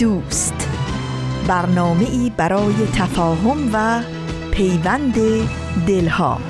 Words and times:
دوست. 0.00 0.68
برنامه 1.48 2.04
ای 2.04 2.32
برای 2.36 2.74
تفاهم 2.94 3.70
و 3.72 4.02
پیوند 4.50 5.14
دلها. 5.86 6.40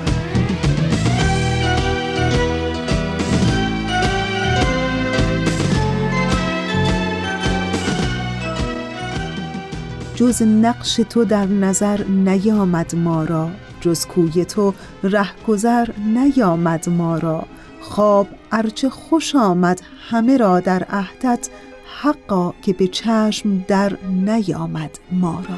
جز 10.15 10.41
نقش 10.41 10.95
تو 10.95 11.25
در 11.25 11.45
نظر 11.45 12.03
نیامد 12.03 12.95
ما 12.95 13.23
را 13.23 13.49
جز 13.81 14.05
کوی 14.05 14.45
تو 14.45 14.73
رهگذر 15.03 15.89
نیامد 15.97 16.89
ما 16.89 17.17
را. 17.17 17.45
خواب 17.81 18.27
ارچه 18.51 18.89
خوش 18.89 19.35
آمد 19.35 19.81
همه 20.09 20.37
را 20.37 20.59
در 20.59 20.83
عهدت 20.83 21.49
حقا 22.03 22.53
که 22.61 22.73
به 22.73 22.87
چشم 22.87 23.65
در 23.67 23.97
نیامد 24.25 24.99
ما 25.11 25.43
را. 25.49 25.55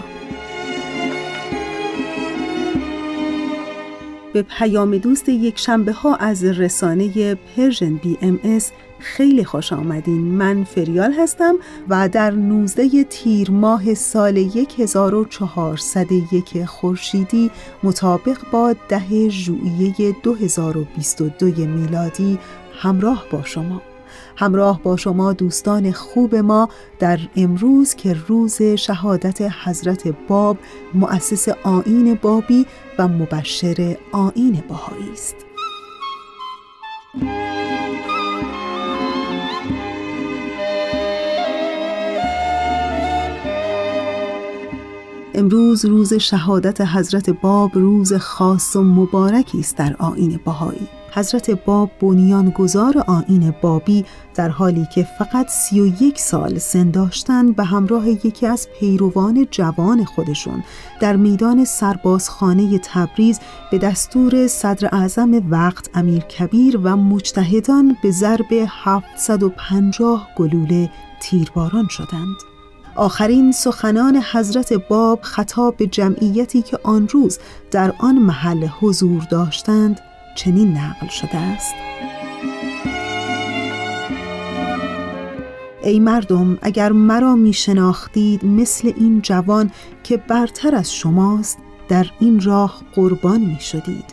به 4.34 4.42
پیام 4.42 4.98
دوست 4.98 5.30
یک 5.30 5.60
شنبه 5.60 5.92
ها 5.92 6.16
از 6.16 6.44
رسانه 6.44 7.36
Persian 7.36 7.96
BMS 7.96 8.72
خیلی 9.00 9.44
خوش 9.44 9.74
آمدین. 9.74 10.22
من 10.22 10.64
فریال 10.64 11.14
هستم 11.14 11.56
و 11.90 12.10
در 12.10 12.32
19 12.32 13.04
تیر 13.04 13.52
ماه 13.52 13.94
سال 13.94 14.38
1401 14.38 16.66
خورشیدی 16.66 17.52
مطابق 17.84 18.38
با 18.52 18.76
ده 18.90 19.30
ژوئیه 19.30 20.16
2022 20.24 21.66
میلادی 21.66 22.40
همراه 22.74 23.26
با 23.32 23.44
شما. 23.44 23.93
همراه 24.36 24.82
با 24.84 24.98
شما 24.98 25.34
دوستان 25.34 25.92
خوب 25.92 26.36
ما 26.36 26.70
در 27.00 27.20
امروز 27.36 27.96
که 27.96 28.16
روز 28.28 28.62
شهادت 28.62 29.42
حضرت 29.42 30.08
باب 30.28 30.58
مؤسس 30.94 31.48
آین 31.64 32.20
بابی 32.22 32.66
و 33.00 33.08
مبشر 33.08 33.98
آین 34.12 34.64
باهایی 34.70 35.12
است. 35.14 35.36
امروز 45.36 45.86
روز 45.86 46.14
شهادت 46.14 46.82
حضرت 46.82 47.30
باب 47.30 47.72
روز 47.74 48.14
خاص 48.14 48.76
و 48.76 48.84
مبارکی 48.84 49.60
است 49.60 49.78
در 49.78 49.96
آین 50.00 50.40
باهایی 50.46 50.88
حضرت 51.16 51.52
باب 51.52 51.92
بنیانگذار 52.00 53.04
آین 53.08 53.54
بابی 53.62 54.06
در 54.36 54.50
حالی 54.50 54.88
که 54.96 55.08
فقط 55.20 55.50
سی 55.50 55.80
و 55.80 56.04
یک 56.04 56.20
سال 56.20 56.58
سن 56.58 56.92
داشتند 56.92 57.56
به 57.56 57.64
همراه 57.64 58.10
یکی 58.10 58.48
از 58.48 58.68
پیروان 58.80 59.48
جوان 59.52 60.06
خودشون 60.06 60.64
در 61.02 61.16
میدان 61.16 61.66
سربازخانه 61.66 62.80
تبریز 62.80 63.40
به 63.72 63.78
دستور 63.78 64.48
صدر 64.48 64.90
اعظم 64.92 65.42
وقت 65.50 65.90
امیر 65.94 66.24
کبیر 66.24 66.78
و 66.78 66.96
مجتهدان 66.96 67.98
به 68.04 68.12
ضرب 68.12 68.48
750 68.84 70.28
گلوله 70.38 70.90
تیرباران 71.22 71.88
شدند. 71.90 72.36
آخرین 72.96 73.52
سخنان 73.52 74.22
حضرت 74.32 74.74
باب 74.74 75.20
خطاب 75.22 75.78
به 75.78 75.88
جمعیتی 75.88 76.62
که 76.62 76.80
آن 76.84 77.08
روز 77.08 77.40
در 77.72 77.94
آن 78.00 78.16
محل 78.16 78.68
حضور 78.80 79.24
داشتند 79.32 80.00
چنین 80.36 80.78
نقل 80.78 81.08
شده 81.08 81.38
است؟ 81.38 81.76
ای 85.84 86.00
مردم 86.00 86.58
اگر 86.62 86.92
مرا 86.92 87.36
می 87.36 87.54
شناختید 87.54 88.46
مثل 88.46 88.92
این 88.98 89.22
جوان 89.22 89.72
که 90.04 90.18
برتر 90.18 90.76
از 90.76 90.96
شماست 90.96 91.58
در 91.88 92.06
این 92.20 92.42
راه 92.42 92.82
قربان 92.96 93.42
می 93.42 93.60
شدید 93.60 94.06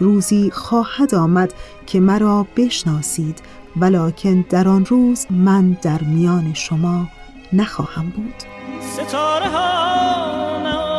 روزی 0.00 0.50
خواهد 0.50 1.14
آمد 1.14 1.54
که 1.86 2.00
مرا 2.00 2.46
بشناسید 2.56 3.42
ولکن 3.76 4.44
در 4.50 4.68
آن 4.68 4.86
روز 4.86 5.26
من 5.30 5.76
در 5.82 6.02
میان 6.02 6.54
شما 6.54 7.08
نخواهم 7.52 8.08
بود. 8.10 8.34
ستاره 8.80 9.48
ها 9.48 10.89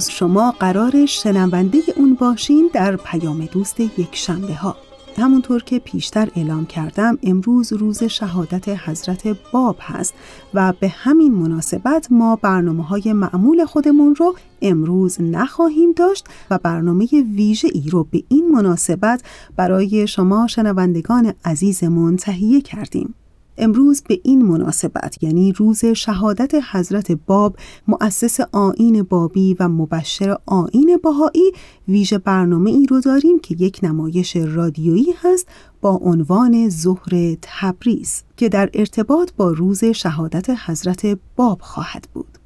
امروز 0.00 0.10
شما 0.10 0.50
قرار 0.50 1.06
شنونده 1.06 1.78
اون 1.96 2.14
باشین 2.14 2.70
در 2.72 2.96
پیام 2.96 3.46
دوست 3.46 3.80
یک 3.80 4.08
شنبه 4.12 4.54
ها 4.54 4.76
همونطور 5.18 5.62
که 5.62 5.78
پیشتر 5.78 6.28
اعلام 6.36 6.66
کردم 6.66 7.18
امروز 7.22 7.72
روز 7.72 8.04
شهادت 8.04 8.68
حضرت 8.68 9.36
باب 9.52 9.76
هست 9.80 10.14
و 10.54 10.72
به 10.80 10.88
همین 10.88 11.34
مناسبت 11.34 12.06
ما 12.10 12.36
برنامه 12.36 12.84
های 12.84 13.12
معمول 13.12 13.64
خودمون 13.64 14.14
رو 14.14 14.34
امروز 14.62 15.20
نخواهیم 15.20 15.92
داشت 15.92 16.26
و 16.50 16.58
برنامه 16.58 17.06
ویژه 17.34 17.68
ای 17.74 17.90
رو 17.90 18.04
به 18.04 18.22
این 18.28 18.50
مناسبت 18.52 19.22
برای 19.56 20.06
شما 20.06 20.46
شنوندگان 20.46 21.34
عزیزمون 21.44 22.16
تهیه 22.16 22.60
کردیم. 22.60 23.14
امروز 23.60 24.02
به 24.08 24.20
این 24.22 24.42
مناسبت 24.42 25.22
یعنی 25.22 25.52
روز 25.52 25.84
شهادت 25.84 26.52
حضرت 26.72 27.12
باب 27.12 27.56
مؤسس 27.88 28.40
آین 28.52 29.02
بابی 29.02 29.56
و 29.60 29.68
مبشر 29.68 30.36
آین 30.46 30.98
باهایی 31.02 31.52
ویژه 31.88 32.18
برنامه 32.18 32.70
ای 32.70 32.86
رو 32.86 33.00
داریم 33.00 33.38
که 33.38 33.56
یک 33.58 33.80
نمایش 33.82 34.36
رادیویی 34.36 35.14
هست 35.22 35.48
با 35.80 35.90
عنوان 35.90 36.68
ظهر 36.68 37.36
تبریز 37.42 38.22
که 38.36 38.48
در 38.48 38.70
ارتباط 38.74 39.30
با 39.36 39.50
روز 39.50 39.84
شهادت 39.84 40.50
حضرت 40.66 41.18
باب 41.36 41.60
خواهد 41.60 42.08
بود. 42.14 42.38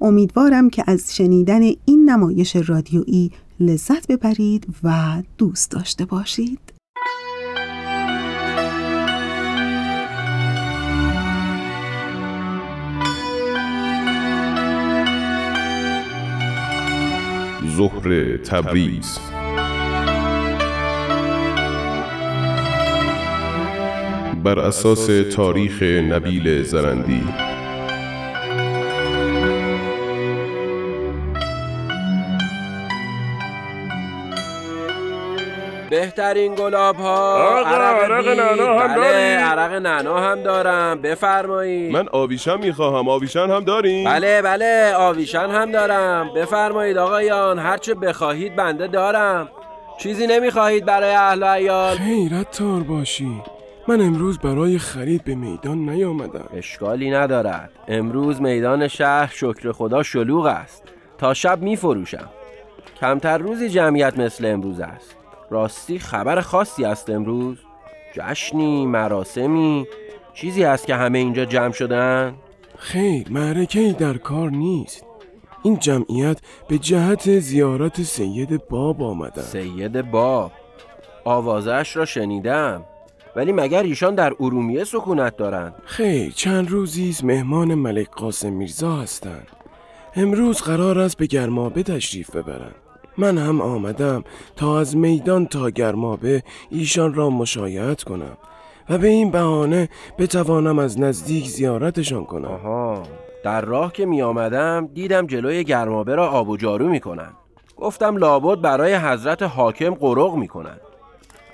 امیدوارم 0.00 0.70
که 0.70 0.84
از 0.86 1.16
شنیدن 1.16 1.62
این 1.62 2.10
نمایش 2.10 2.56
رادیویی 2.56 3.30
لذت 3.60 4.06
ببرید 4.06 4.66
و 4.82 5.22
دوست 5.38 5.70
داشته 5.70 6.04
باشید. 6.04 6.75
ظهر 17.76 18.36
تبریز. 18.36 19.18
بر 24.44 24.58
اساس 24.58 25.06
تاریخ 25.36 25.82
نبیل 25.82 26.62
زرندی 26.62 27.24
بهترین 36.16 36.54
گلاب 36.54 36.96
ها 36.96 37.36
عرق, 37.66 38.28
نعنا 38.28 38.80
هم 38.80 38.94
بله 38.94 39.38
عرق 39.38 39.72
نعنا 39.72 40.20
هم 40.20 40.42
دارم. 40.42 41.02
بفرمایید. 41.02 41.92
من 41.92 42.08
آویشن 42.12 42.58
می‌خواهم. 42.58 43.08
آویشن 43.08 43.50
هم 43.50 43.64
داریم. 43.64 44.04
بله 44.04 44.42
بله 44.42 44.94
آویشن 44.94 45.48
هم 45.50 45.72
دارم. 45.72 46.30
بفرمایید 46.36 46.98
آقایان 46.98 47.58
هرچه 47.58 47.94
بخواهید 47.94 48.56
بنده 48.56 48.86
دارم. 48.86 49.48
چیزی 49.98 50.26
نمی‌خواهید 50.26 50.84
برای 50.84 51.10
اهل 51.10 51.42
و 51.42 51.46
عیال. 51.46 51.96
خیرت 51.96 52.50
تار 52.50 52.80
باشی. 52.80 53.42
من 53.88 54.00
امروز 54.00 54.38
برای 54.38 54.78
خرید 54.78 55.24
به 55.24 55.34
میدان 55.34 55.78
نیامدم. 55.78 56.48
اشکالی 56.56 57.10
ندارد. 57.10 57.70
امروز 57.88 58.40
میدان 58.40 58.88
شهر 58.88 59.32
شکر 59.34 59.72
خدا 59.72 60.02
شلوغ 60.02 60.46
است. 60.46 60.82
تا 61.18 61.34
شب 61.34 61.62
میفروشم. 61.62 62.28
کمتر 63.00 63.38
روزی 63.38 63.68
جمعیت 63.68 64.18
مثل 64.18 64.46
امروز 64.46 64.80
است. 64.80 65.16
راستی 65.50 65.98
خبر 65.98 66.40
خاصی 66.40 66.84
است 66.84 67.10
امروز؟ 67.10 67.58
جشنی 68.14 68.86
مراسمی 68.86 69.86
چیزی 70.34 70.62
هست 70.62 70.86
که 70.86 70.94
همه 70.94 71.18
اینجا 71.18 71.44
جمع 71.44 71.72
شدن؟ 71.72 72.34
خیر 72.78 73.26
معرکه 73.30 73.92
در 73.98 74.16
کار 74.16 74.50
نیست. 74.50 75.04
این 75.62 75.78
جمعیت 75.78 76.38
به 76.68 76.78
جهت 76.78 77.38
زیارت 77.38 78.02
سید 78.02 78.68
باب 78.68 79.02
آمدن 79.02 79.42
سید 79.42 80.10
باب. 80.10 80.52
آوازش 81.24 81.96
را 81.96 82.04
شنیدم. 82.04 82.84
ولی 83.36 83.52
مگر 83.52 83.82
ایشان 83.82 84.14
در 84.14 84.32
ارومیه 84.40 84.84
سکونت 84.84 85.36
دارند؟ 85.36 85.74
خیر 85.84 86.32
چند 86.32 86.70
روزی 86.70 87.10
است 87.10 87.24
مهمان 87.24 87.74
ملک 87.74 88.10
قاسم 88.10 88.52
میرزا 88.52 88.96
هستند. 88.96 89.46
امروز 90.16 90.62
قرار 90.62 90.98
است 90.98 91.16
به 91.16 91.26
گرمابه 91.26 91.82
تشریف 91.82 92.36
ببرند. 92.36 92.85
من 93.18 93.38
هم 93.38 93.60
آمدم 93.60 94.24
تا 94.56 94.80
از 94.80 94.96
میدان 94.96 95.46
تا 95.46 95.70
گرمابه 95.70 96.42
ایشان 96.70 97.14
را 97.14 97.30
مشایعت 97.30 98.02
کنم 98.02 98.36
و 98.90 98.98
به 98.98 99.08
این 99.08 99.30
بهانه 99.30 99.88
بتوانم 100.18 100.78
از 100.78 101.00
نزدیک 101.00 101.48
زیارتشان 101.48 102.24
کنم. 102.24 102.48
آها 102.48 103.02
در 103.44 103.60
راه 103.60 103.92
که 103.92 104.06
می 104.06 104.22
آمدم 104.22 104.86
دیدم 104.94 105.26
جلوی 105.26 105.64
گرمابه 105.64 106.14
را 106.14 106.28
آب 106.28 106.48
و 106.48 106.56
جارو 106.56 106.88
می 106.88 107.00
کنن. 107.00 107.32
گفتم 107.76 108.16
لابد 108.16 108.60
برای 108.60 108.94
حضرت 108.94 109.42
حاکم 109.42 109.94
قرق 109.94 110.34
می 110.34 110.48
کنن. 110.48 110.76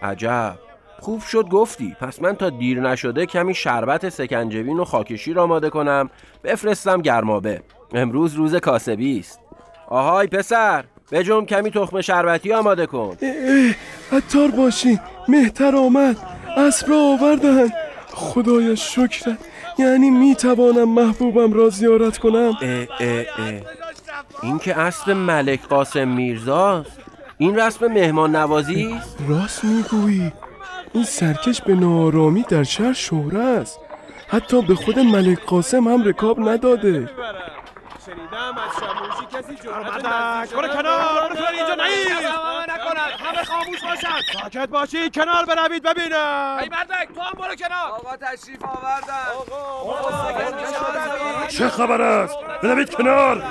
عجب 0.03 0.59
خوب 1.00 1.20
شد 1.20 1.49
گفتی. 1.49 1.97
پس 2.00 2.23
من 2.23 2.37
تا 2.37 2.50
دیر 2.50 2.81
نشده 2.81 3.26
کمی 3.26 3.55
شربت 3.55 4.09
سکنجبین 4.09 4.79
و 4.79 4.85
خاکشیر 4.85 5.41
آماده 5.41 5.70
کنم. 5.70 6.11
بفرستم 6.44 7.03
گرمابه. 7.03 7.62
امروز 7.94 8.35
روز 8.35 8.55
کاسبی 8.55 9.19
است. 9.19 9.41
آهای 9.88 10.26
پسر! 10.26 10.85
بجم 11.12 11.44
کمی 11.44 11.70
تخم 11.70 12.00
شربتی 12.00 12.53
آماده 12.53 12.87
کن. 12.87 13.17
اه 13.23 13.29
اه 13.29 14.19
عطار 14.19 14.50
باشی 14.50 15.00
مهتر 15.29 15.76
آمد. 15.76 16.17
اسب 16.56 16.91
را 16.91 16.97
آوردن. 16.97 17.69
خدایا 18.14 18.75
شکرت 18.75 19.38
یعنی 19.79 20.11
می 20.11 20.35
توانم 20.35 20.88
محبوبم 20.88 21.53
را 21.53 21.69
زیارت 21.69 22.19
کنم؟ 22.19 22.53
اه 22.62 22.87
اه 23.00 23.25
اه. 23.38 23.61
این 24.43 24.59
که 24.59 24.79
اسب 24.79 25.11
ملک 25.11 25.62
قاسم 25.69 26.09
میرزاست. 26.09 26.91
این 27.38 27.59
رسم 27.59 27.87
مهمان 27.87 28.37
نوازی 28.37 28.93
است. 28.93 29.17
راست 29.29 29.64
می‌گویی. 29.64 30.32
این 30.93 31.05
سرکش 31.05 31.62
به 31.62 31.75
نارامی 31.75 32.44
در 32.49 32.62
شهر 32.62 32.93
شهره 32.93 33.38
است. 33.38 33.79
حتی 34.29 34.62
به 34.62 34.75
خود 34.75 34.99
ملک 34.99 35.38
قاسم 35.47 35.88
هم 35.88 36.05
رکاب 36.05 36.49
نداده. 36.49 37.11
شنیدم 38.06 38.55
از 38.67 38.82
جرأت 39.50 40.53
برو 40.53 40.69
کنار. 40.69 41.29
برو 41.29 41.37
کنار 41.37 41.53
اینجا 41.53 41.75
نیست. 41.75 42.23
نکنند 42.69 43.12
همه 43.25 43.44
خاموش 43.44 43.81
باشند 43.83 44.23
ساکت 44.43 44.69
باشی 44.69 45.11
کنار 45.11 45.44
بروید 45.44 45.83
ببینم. 45.83 46.59
ای 46.62 46.69
مردک 46.69 47.09
تو 47.15 47.21
هم 47.21 47.33
برو 47.33 47.55
کنار. 47.55 47.91
آقا 47.93 48.17
تشریف 48.17 48.65
آوردن. 48.65 49.27
آقا 49.83 51.47
چه 51.49 51.69
خبر 51.69 52.03
است؟ 52.03 52.37
بروید 52.62 52.94
کنار. 52.94 53.43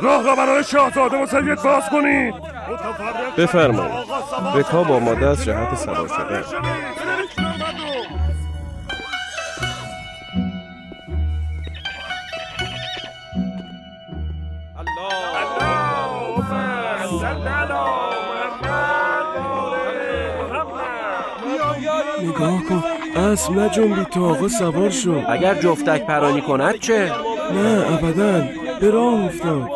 راه 0.00 0.22
را 0.22 0.34
برای 0.34 0.64
شاهزاده 0.64 1.22
و 1.22 1.26
سید 1.26 1.62
باز 1.62 1.88
کنید. 1.90 2.34
بفرمایید. 3.38 4.06
رکاب 4.54 4.92
آماده 4.92 5.26
از 5.26 5.44
جهت 5.44 5.74
سوار 5.74 6.08
شدن 6.08 6.44
نگاه 22.36 22.64
کن 22.64 22.82
اسب 23.16 23.52
نجنبی 23.52 24.04
تا 24.04 24.20
آقا 24.20 24.48
سوار 24.48 24.90
شد. 24.90 25.24
اگر 25.28 25.54
جفتک 25.54 26.06
پرانی 26.06 26.40
کند 26.40 26.78
چه؟ 26.78 27.12
نه 27.54 27.94
ابدا. 27.94 28.48
به 28.80 28.90
راه 28.90 29.24
افتاد. 29.24 29.70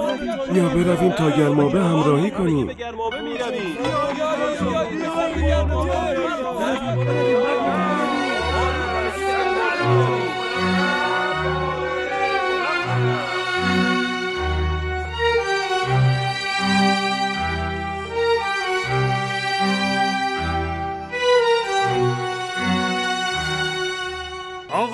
یا 0.54 0.64
برویم 0.64 1.10
تا 1.10 1.30
گرمابه 1.30 1.80
همراهی 1.80 2.30
کنیم. 2.30 2.70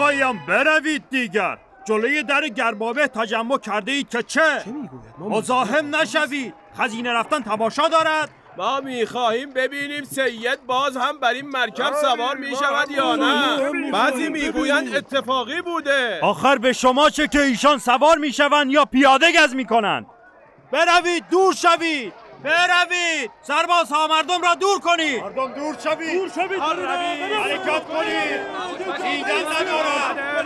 آقایان 0.06 0.40
بروید 0.48 1.02
دیگر. 1.10 1.58
جلوی 1.84 2.22
در 2.22 2.48
گرمابه 2.48 3.08
تجمع 3.08 3.58
کرده 3.58 3.92
اید 3.92 4.08
که 4.08 4.22
چه؟ 4.22 4.64
مزاحم 5.18 5.96
نشوید. 5.96 6.54
خزینه 6.78 7.12
رفتن 7.12 7.40
تماشا 7.42 7.88
دارد. 7.88 8.30
ما 8.56 8.80
می‌خواهیم 8.80 9.52
ببینیم 9.52 10.04
سید 10.04 10.66
باز 10.66 10.96
هم 10.96 11.20
بر 11.20 11.30
این 11.30 11.48
مرکب 11.48 11.92
سوار 12.02 12.36
می‌شود 12.36 12.90
یا 12.90 13.16
نه. 13.16 13.92
بعضی 13.92 14.28
می‌گویند 14.28 14.96
اتفاقی 14.96 15.62
بوده. 15.62 16.20
آخر 16.22 16.58
به 16.58 16.72
شما 16.72 17.10
چه 17.10 17.28
که 17.28 17.40
ایشان 17.40 17.78
سوار 17.78 18.18
می‌شوند 18.18 18.70
یا 18.70 18.84
پیاده 18.84 19.26
گز 19.32 19.54
می‌کنند. 19.54 20.06
بروید 20.72 21.24
دور 21.30 21.54
شوید. 21.54 22.12
بروید 22.44 23.30
سرباز 23.42 23.92
ها 23.92 24.06
مردم 24.06 24.42
را 24.42 24.54
دور 24.54 24.80
کنید 24.80 25.22
مردم 25.22 25.52
دور 25.52 25.76
شوید 25.84 26.18
دور 26.18 26.28
شوید 26.28 26.60
حرکت 26.60 27.84
کنید 27.84 28.40
دیدن 29.02 29.44
ندارد! 29.62 30.36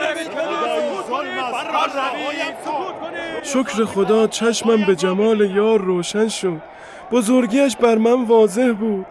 شکر 3.43 3.85
خدا 3.85 4.27
چشمم 4.27 4.87
به 4.87 4.97
جمال 4.97 5.41
یار 5.41 5.81
روشن 5.81 6.29
شد. 6.29 6.61
بزرگیش 7.11 7.77
بر 7.77 7.95
من 7.95 8.25
واضح 8.25 8.73
بود. 8.73 9.07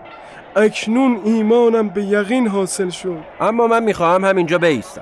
اکنون 0.55 1.21
ایمانم 1.23 1.89
به 1.89 2.03
یقین 2.03 2.47
حاصل 2.47 2.89
شد. 2.89 3.23
اما 3.41 3.67
من 3.67 3.83
می‌خواهم 3.83 4.25
همینجا 4.25 4.57
بیستم. 4.57 5.01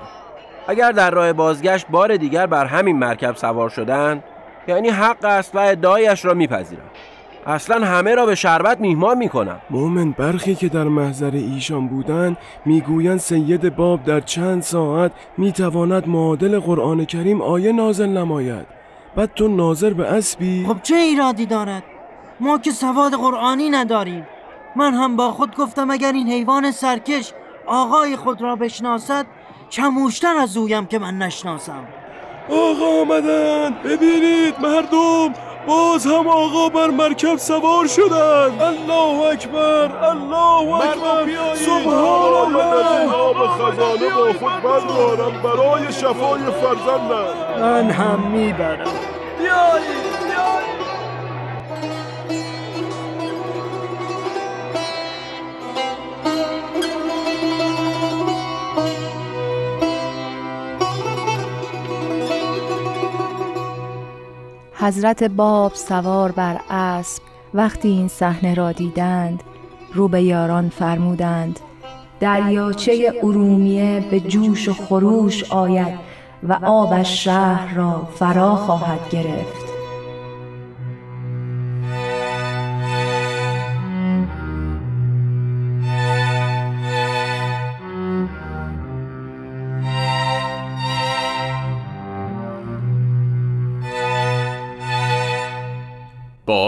اگر 0.68 0.92
در 0.92 1.10
راه 1.10 1.32
بازگشت 1.32 1.86
بار 1.90 2.16
دیگر 2.16 2.46
بر 2.46 2.64
همین 2.64 2.98
مرکب 2.98 3.36
سوار 3.36 3.68
شدن 3.68 4.22
یعنی 4.68 4.88
حق 4.88 5.24
است 5.24 5.54
و 5.54 5.58
ادعایش 5.58 6.24
را 6.24 6.34
میپذیرم. 6.34 6.90
اصلا 7.48 7.86
همه 7.86 8.14
را 8.14 8.26
به 8.26 8.34
شربت 8.34 8.80
میهمان 8.80 9.18
می‌کنم. 9.18 9.60
مومن 9.70 10.12
برخی 10.12 10.54
که 10.54 10.68
در 10.68 10.84
محضر 10.84 11.30
ایشان 11.30 11.88
بودند 11.88 12.36
می‌گویند 12.64 13.18
سید 13.18 13.76
باب 13.76 14.04
در 14.04 14.20
چند 14.20 14.62
ساعت 14.62 15.12
می‌تواند 15.38 16.08
معادل 16.08 16.58
قرآن 16.58 17.04
کریم 17.04 17.42
آیه 17.42 17.72
نازل 17.72 18.08
نماید. 18.08 18.66
بعد 19.16 19.34
تو 19.34 19.48
ناظر 19.48 19.92
به 19.92 20.04
اسبی؟ 20.04 20.64
خب 20.68 20.76
چه 20.82 20.94
ایرادی 20.94 21.46
دارد؟ 21.46 21.82
ما 22.40 22.58
که 22.58 22.70
سواد 22.70 23.12
قرآنی 23.12 23.70
نداریم. 23.70 24.26
من 24.76 24.94
هم 24.94 25.16
با 25.16 25.32
خود 25.32 25.56
گفتم 25.56 25.90
اگر 25.90 26.12
این 26.12 26.28
حیوان 26.28 26.70
سرکش 26.70 27.32
آقای 27.66 28.16
خود 28.16 28.42
را 28.42 28.56
بشناسد 28.56 29.26
چموشتر 29.68 30.36
از 30.36 30.56
اویم 30.56 30.86
که 30.86 30.98
من 30.98 31.18
نشناسم. 31.18 31.84
آقا 32.48 33.00
آمدن. 33.02 33.70
ببینید 33.84 34.54
مردم 34.62 35.47
باز 35.68 36.06
هم 36.06 36.28
آقا 36.28 36.68
بر 36.68 36.90
مرکب 36.90 37.36
سوار 37.36 37.86
شدند 37.86 38.62
الله 38.62 39.32
اکبر 39.32 39.90
الله 40.02 40.74
اکبر. 40.74 41.54
سبحان 41.54 42.32
الله. 42.32 43.08
به 43.32 43.48
خزانه 43.48 44.14
با 44.16 44.32
خود 44.38 44.62
بردارم. 44.62 45.42
برای 45.42 45.92
شفای 45.92 46.40
فرزندم. 46.60 47.60
من 47.60 47.90
هم 47.90 48.20
می‌برم. 48.20 48.88
حضرت 64.80 65.24
باب 65.24 65.74
سوار 65.74 66.32
بر 66.32 66.60
اسب 66.70 67.22
وقتی 67.54 67.88
این 67.88 68.08
صحنه 68.08 68.54
را 68.54 68.72
دیدند 68.72 69.42
رو 69.94 70.08
به 70.08 70.22
یاران 70.22 70.68
فرمودند 70.68 71.60
دریاچه 72.20 73.12
ارومیه 73.22 74.04
به 74.10 74.20
جوش 74.20 74.68
و 74.68 74.72
خروش 74.72 75.52
آید 75.52 75.98
و 76.42 76.58
آبش 76.62 77.24
شهر 77.24 77.74
را 77.74 78.08
فرا 78.14 78.56
خواهد 78.56 79.10
گرفت. 79.10 79.77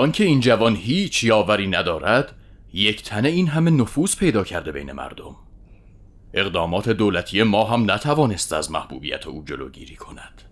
آنکه 0.01 0.25
این 0.25 0.41
جوان 0.41 0.77
هیچ 0.77 1.25
یاوری 1.25 1.67
ندارد 1.67 2.37
یک 2.73 3.03
تنه 3.03 3.29
این 3.29 3.49
همه 3.49 3.71
نفوذ 3.71 4.17
پیدا 4.17 4.45
کرده 4.45 4.73
بین 4.73 4.93
مردم. 4.93 5.37
اقدامات 6.35 6.89
دولتی 6.89 7.43
ما 7.43 7.65
هم 7.65 7.91
نتوانست 7.91 8.53
از 8.53 8.71
محبوبیت 8.71 9.27
او 9.27 9.45
جلوگیری 9.45 9.97
کند. 9.97 10.43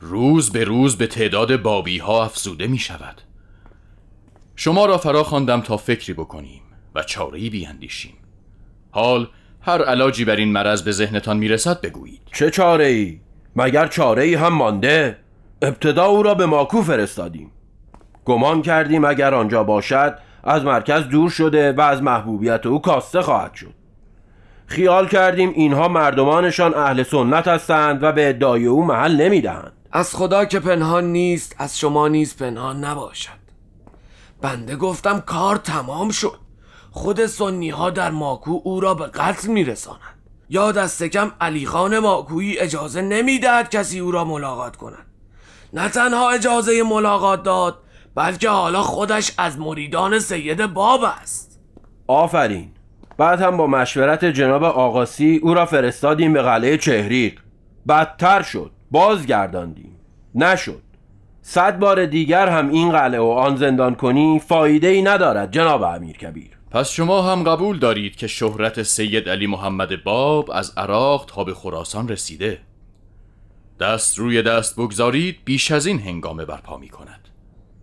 روز 0.00 0.52
به 0.52 0.64
روز 0.64 0.96
به 0.98 1.06
تعداد 1.06 1.62
بابی 1.62 1.98
ها 1.98 2.24
افزوده 2.24 2.66
می 2.66 2.78
شود 2.78 3.20
شما 4.56 4.86
را 4.86 4.98
فرا 4.98 5.24
خواندم 5.24 5.60
تا 5.60 5.76
فکری 5.76 6.12
بکنیم 6.12 6.62
و 6.94 7.02
چاره‌ای 7.02 7.50
بیاندیشیم. 7.50 8.14
حال 8.90 9.28
هر 9.60 9.84
علاجی 9.84 10.24
بر 10.24 10.36
این 10.36 10.52
مرض 10.52 10.82
به 10.82 10.92
ذهنتان 10.92 11.36
می‌رسد 11.36 11.80
بگویید. 11.80 12.20
چه 12.32 12.50
چاره؟ 12.50 13.20
مگر 13.56 13.86
چاره 13.86 14.22
ای 14.22 14.34
هم 14.34 14.54
مانده؟ 14.54 15.18
ابتدا 15.62 16.04
او 16.04 16.22
را 16.22 16.34
به 16.34 16.46
ماکو 16.46 16.82
فرستادیم. 16.82 17.50
گمان 18.24 18.62
کردیم 18.62 19.04
اگر 19.04 19.34
آنجا 19.34 19.64
باشد 19.64 20.18
از 20.44 20.64
مرکز 20.64 21.02
دور 21.02 21.30
شده 21.30 21.72
و 21.72 21.80
از 21.80 22.02
محبوبیت 22.02 22.66
او 22.66 22.82
کاسته 22.82 23.22
خواهد 23.22 23.54
شد. 23.54 23.74
خیال 24.66 25.08
کردیم 25.08 25.52
اینها 25.54 25.88
مردمانشان 25.88 26.74
اهل 26.74 27.02
سنت 27.02 27.48
هستند 27.48 28.02
و 28.02 28.12
به 28.12 28.28
ادعای 28.28 28.66
او 28.66 28.84
محل 28.84 29.20
نمی‌دهند. 29.20 29.72
از 29.92 30.16
خدا 30.16 30.44
که 30.44 30.60
پنهان 30.60 31.04
نیست 31.04 31.56
از 31.58 31.78
شما 31.78 32.08
نیز 32.08 32.36
پنهان 32.36 32.84
نباشد. 32.84 33.42
بنده 34.42 34.76
گفتم 34.76 35.20
کار 35.20 35.56
تمام 35.56 36.10
شد. 36.10 36.38
خود 36.90 37.26
سنی 37.26 37.70
ها 37.70 37.90
در 37.90 38.10
ماکو 38.10 38.60
او 38.64 38.80
را 38.80 38.94
به 38.94 39.06
قتل 39.06 39.48
میرسانند. 39.48 40.18
یا 40.50 40.72
دست 40.72 41.02
کم 41.02 41.32
علی 41.40 41.66
خان 41.66 41.98
ماکویی 41.98 42.58
اجازه 42.58 43.02
نمی‌دهد 43.02 43.70
کسی 43.70 43.98
او 43.98 44.10
را 44.10 44.24
ملاقات 44.24 44.76
کند. 44.76 45.06
نه 45.72 45.88
تنها 45.88 46.30
اجازه 46.30 46.82
ملاقات 46.82 47.42
داد 47.42 47.78
بلکه 48.14 48.48
حالا 48.48 48.82
خودش 48.82 49.32
از 49.38 49.58
مریدان 49.58 50.18
سید 50.18 50.66
باب 50.66 51.00
است. 51.04 51.60
آفرین. 52.06 52.70
بعد 53.18 53.40
هم 53.40 53.56
با 53.56 53.66
مشورت 53.66 54.24
جناب 54.24 54.64
آقاسی 54.64 55.40
او 55.42 55.54
را 55.54 55.66
فرستادیم 55.66 56.32
به 56.32 56.42
قلعه 56.42 56.78
چهریق 56.78 57.40
بدتر 57.88 58.42
شد. 58.42 58.70
بازگرداندیم. 58.90 59.96
نشد. 60.34 60.82
صد 61.42 61.78
بار 61.78 62.06
دیگر 62.06 62.48
هم 62.48 62.70
این 62.70 62.90
قلعه 62.90 63.20
و 63.20 63.24
آن 63.24 63.56
زندان 63.56 63.94
کنی 63.94 64.40
فایده 64.40 64.88
ای 64.88 65.02
ندارد 65.02 65.52
جناب 65.52 65.82
امیر 65.82 66.16
کبیر. 66.16 66.50
پس 66.70 66.90
شما 66.90 67.22
هم 67.22 67.44
قبول 67.44 67.78
دارید 67.78 68.16
که 68.16 68.26
شهرت 68.26 68.82
سید 68.82 69.28
علی 69.28 69.46
محمد 69.46 70.04
باب 70.04 70.50
از 70.50 70.72
عراق 70.76 71.24
تا 71.24 71.44
به 71.44 71.54
خراسان 71.54 72.08
رسیده. 72.08 72.58
دست 73.80 74.18
روی 74.18 74.42
دست 74.42 74.76
بگذارید 74.76 75.38
بیش 75.44 75.70
از 75.70 75.86
این 75.86 76.00
هنگامه 76.00 76.44
برپا 76.44 76.76
می 76.78 76.88
کند 76.88 77.21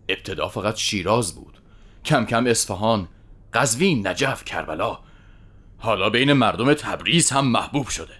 ابتدا 0.09 0.47
فقط 0.47 0.77
شیراز 0.77 1.35
بود. 1.35 1.61
کم 2.05 2.25
کم 2.25 2.47
اصفهان 2.47 3.07
قزوین 3.53 4.07
نجف 4.07 4.45
کربلا. 4.45 4.99
حالا 5.77 6.09
بین 6.09 6.33
مردم 6.33 6.73
تبریز 6.73 7.29
هم 7.29 7.47
محبوب 7.47 7.87
شده. 7.87 8.13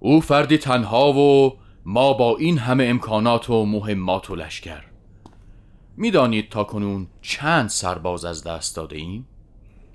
او 0.00 0.20
فردی 0.20 0.58
تنها 0.58 1.12
و 1.12 1.56
ما 1.84 2.12
با 2.12 2.36
این 2.36 2.58
همه 2.58 2.84
امکانات 2.84 3.50
و 3.50 3.64
مهمات 3.64 4.30
و 4.30 4.36
لشکر. 4.36 4.82
می‌دانید 5.96 6.48
تا 6.48 6.64
کنون 6.64 7.06
چند 7.22 7.68
سرباز 7.68 8.24
از 8.24 8.44
دست 8.44 8.76
داده 8.76 8.96
ایم؟ 8.96 9.28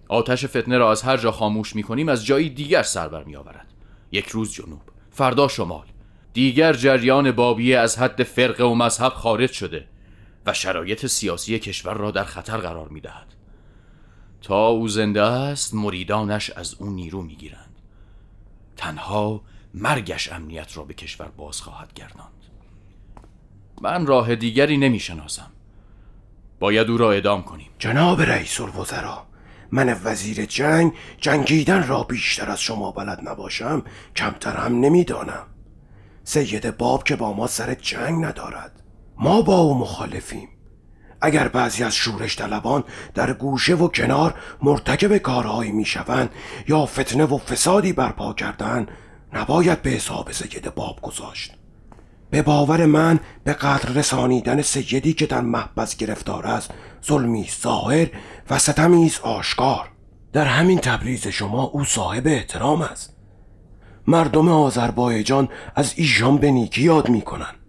آتش 0.07 0.45
فتنه 0.45 0.77
را 0.77 0.91
از 0.91 1.01
هر 1.01 1.17
جا 1.17 1.31
خاموش 1.31 1.75
می 1.75 1.83
کنیم 1.83 2.09
از 2.09 2.25
جایی 2.25 2.49
دیگر 2.49 2.83
سر 2.83 3.07
بر 3.07 3.23
می 3.23 3.35
آورد 3.35 3.67
یک 4.11 4.27
روز 4.27 4.53
جنوب 4.53 4.81
فردا 5.11 5.47
شمال. 5.47 5.85
دیگر 6.33 6.73
جریان 6.73 7.31
بابیه 7.31 7.77
از 7.77 7.99
حد 7.99 8.23
فرقه 8.23 8.63
و 8.63 8.75
مذهب 8.75 9.13
خارج 9.13 9.51
شده. 9.51 9.87
و 10.45 10.53
شرایط 10.53 11.05
سیاسی 11.05 11.59
کشور 11.59 11.93
را 11.93 12.11
در 12.11 12.23
خطر 12.23 12.57
قرار 12.57 12.87
می 12.87 13.01
دهد 13.01 13.33
تا 14.41 14.67
او 14.67 14.87
زنده 14.87 15.21
است 15.21 15.73
مریدانش 15.73 16.49
از 16.49 16.73
او 16.73 16.89
نیرو 16.89 17.21
می 17.21 17.35
گیرند 17.35 17.75
تنها 18.77 19.41
مرگش 19.73 20.31
امنیت 20.31 20.77
را 20.77 20.83
به 20.83 20.93
کشور 20.93 21.27
باز 21.27 21.61
خواهد 21.61 21.93
گرداند. 21.93 22.31
من 23.81 24.05
راه 24.05 24.35
دیگری 24.35 24.77
نمی 24.77 24.99
شناسم 24.99 25.51
باید 26.59 26.89
او 26.89 26.97
را 26.97 27.11
ادام 27.11 27.43
کنیم. 27.43 27.69
جناب 27.79 28.21
رئیس 28.21 28.61
الوزراء 28.61 29.23
من 29.71 29.97
وزیر 30.03 30.45
جنگ 30.45 30.93
جنگیدن 31.17 31.87
را 31.87 32.03
بیشتر 32.03 32.51
از 32.51 32.61
شما 32.61 32.91
بلد 32.91 33.29
نباشم 33.29 33.83
کمتر 34.15 34.57
هم 34.57 34.79
نمی‌دانم. 34.79 35.45
سید 36.23 36.77
باب 36.77 37.03
که 37.03 37.15
با 37.15 37.33
ما 37.33 37.47
سر 37.47 37.73
جنگ 37.73 38.25
ندارد. 38.25 38.80
ما 39.21 39.41
با 39.41 39.57
او 39.57 39.77
مخالفیم. 39.77 40.49
اگر 41.21 41.47
بعضی 41.47 41.83
از 41.83 41.95
شورش 41.95 42.35
طلبان 42.35 42.83
در 43.13 43.33
گوشه 43.33 43.75
و 43.75 43.87
کنار 43.87 44.35
مرتکب 44.61 45.17
کارهایی 45.17 45.71
می‌شوند 45.71 46.29
یا 46.67 46.85
فتنه 46.85 47.25
و 47.25 47.37
فسادی 47.37 47.93
برپا 47.93 48.33
کردن 48.33 48.87
نباید 49.33 49.81
به 49.81 49.89
حساب 49.89 50.31
سید 50.31 50.75
باب 50.75 51.01
گذاشت. 51.01 51.53
به 52.29 52.41
باور 52.41 52.85
من 52.85 53.19
به 53.43 53.53
قدر 53.53 53.89
رسانیدن 53.89 54.61
سیدی 54.61 55.13
که 55.13 55.25
در 55.25 55.41
محبس 55.41 55.97
گرفتار 55.97 56.47
است 56.47 56.71
ظلمی 57.05 57.47
ظاهر 57.61 58.07
و 58.49 58.59
ستمی 58.59 59.11
آشکار. 59.23 59.89
در 60.33 60.45
همین 60.45 60.79
تبریز 60.79 61.27
شما 61.27 61.63
او 61.63 61.85
صاحب 61.85 62.27
احترام 62.27 62.81
است. 62.81 63.15
مردم 64.07 64.49
آذربایجان 64.49 65.49
از 65.75 65.93
ایشان 65.95 66.37
به 66.37 66.51
نیکی 66.51 66.81
یاد 66.81 67.09
می‌کنند. 67.09 67.60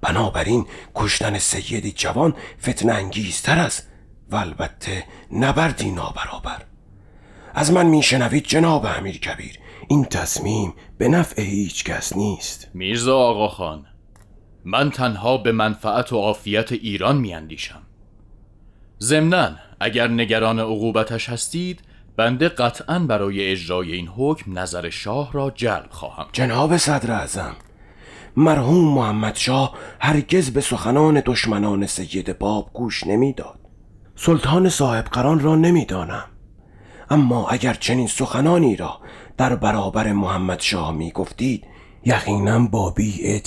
بنابراین 0.00 0.66
کشتن 0.94 1.38
سیدی 1.38 1.92
جوان 1.92 2.34
فتن 2.62 2.90
انگیزتر 2.90 3.58
است 3.58 3.88
و 4.30 4.36
البته 4.36 5.04
نبردی 5.32 5.90
نابرابر. 5.90 6.62
از 7.54 7.72
من 7.72 7.86
میشنوید 7.86 8.46
جناب 8.46 8.86
امیر 8.98 9.18
کبیر 9.18 9.58
این 9.88 10.04
تصمیم 10.04 10.74
به 10.98 11.08
نفع 11.08 11.42
هیچ 11.42 11.84
کس 11.84 12.16
نیست. 12.16 12.68
میرزا 12.74 13.18
آقا 13.18 13.48
خان 13.48 13.86
من 14.64 14.90
تنها 14.90 15.36
به 15.36 15.52
منفعت 15.52 16.12
و 16.12 16.16
عافیت 16.16 16.72
ایران 16.72 17.16
میاندیشم. 17.16 17.82
ضمنا 19.00 19.50
اگر 19.80 20.08
نگران 20.08 20.60
عقوبتش 20.60 21.28
هستید 21.28 21.80
بنده 22.16 22.48
قطعا 22.48 22.98
برای 22.98 23.50
اجرای 23.50 23.92
این 23.92 24.08
حکم 24.08 24.58
نظر 24.58 24.90
شاه 24.90 25.32
را 25.32 25.50
جلب 25.50 25.90
خواهم. 25.90 26.26
جناب 26.32 26.76
صدر 26.76 27.12
اعظم 27.12 27.56
مرحوم 28.36 28.94
محمد 28.94 29.36
شاه 29.36 29.74
هرگز 30.00 30.50
به 30.50 30.60
سخنان 30.60 31.22
دشمنان 31.26 31.86
سید 31.86 32.38
باب 32.38 32.70
گوش 32.72 33.06
نمی‌داد. 33.06 33.58
سلطان 34.16 34.68
صاحب 34.68 35.04
قران 35.04 35.40
را 35.40 35.56
نمی‌دانم. 35.56 36.24
اما 37.10 37.48
اگر 37.48 37.74
چنین 37.74 38.06
سخنانی 38.06 38.76
را 38.76 39.00
در 39.36 39.56
برابر 39.56 40.12
محمد 40.12 40.60
شاه 40.60 40.92
می 40.92 41.10
گفتید 41.10 41.64
یقینا 42.04 42.66
با 42.66 42.90
بی 42.90 43.40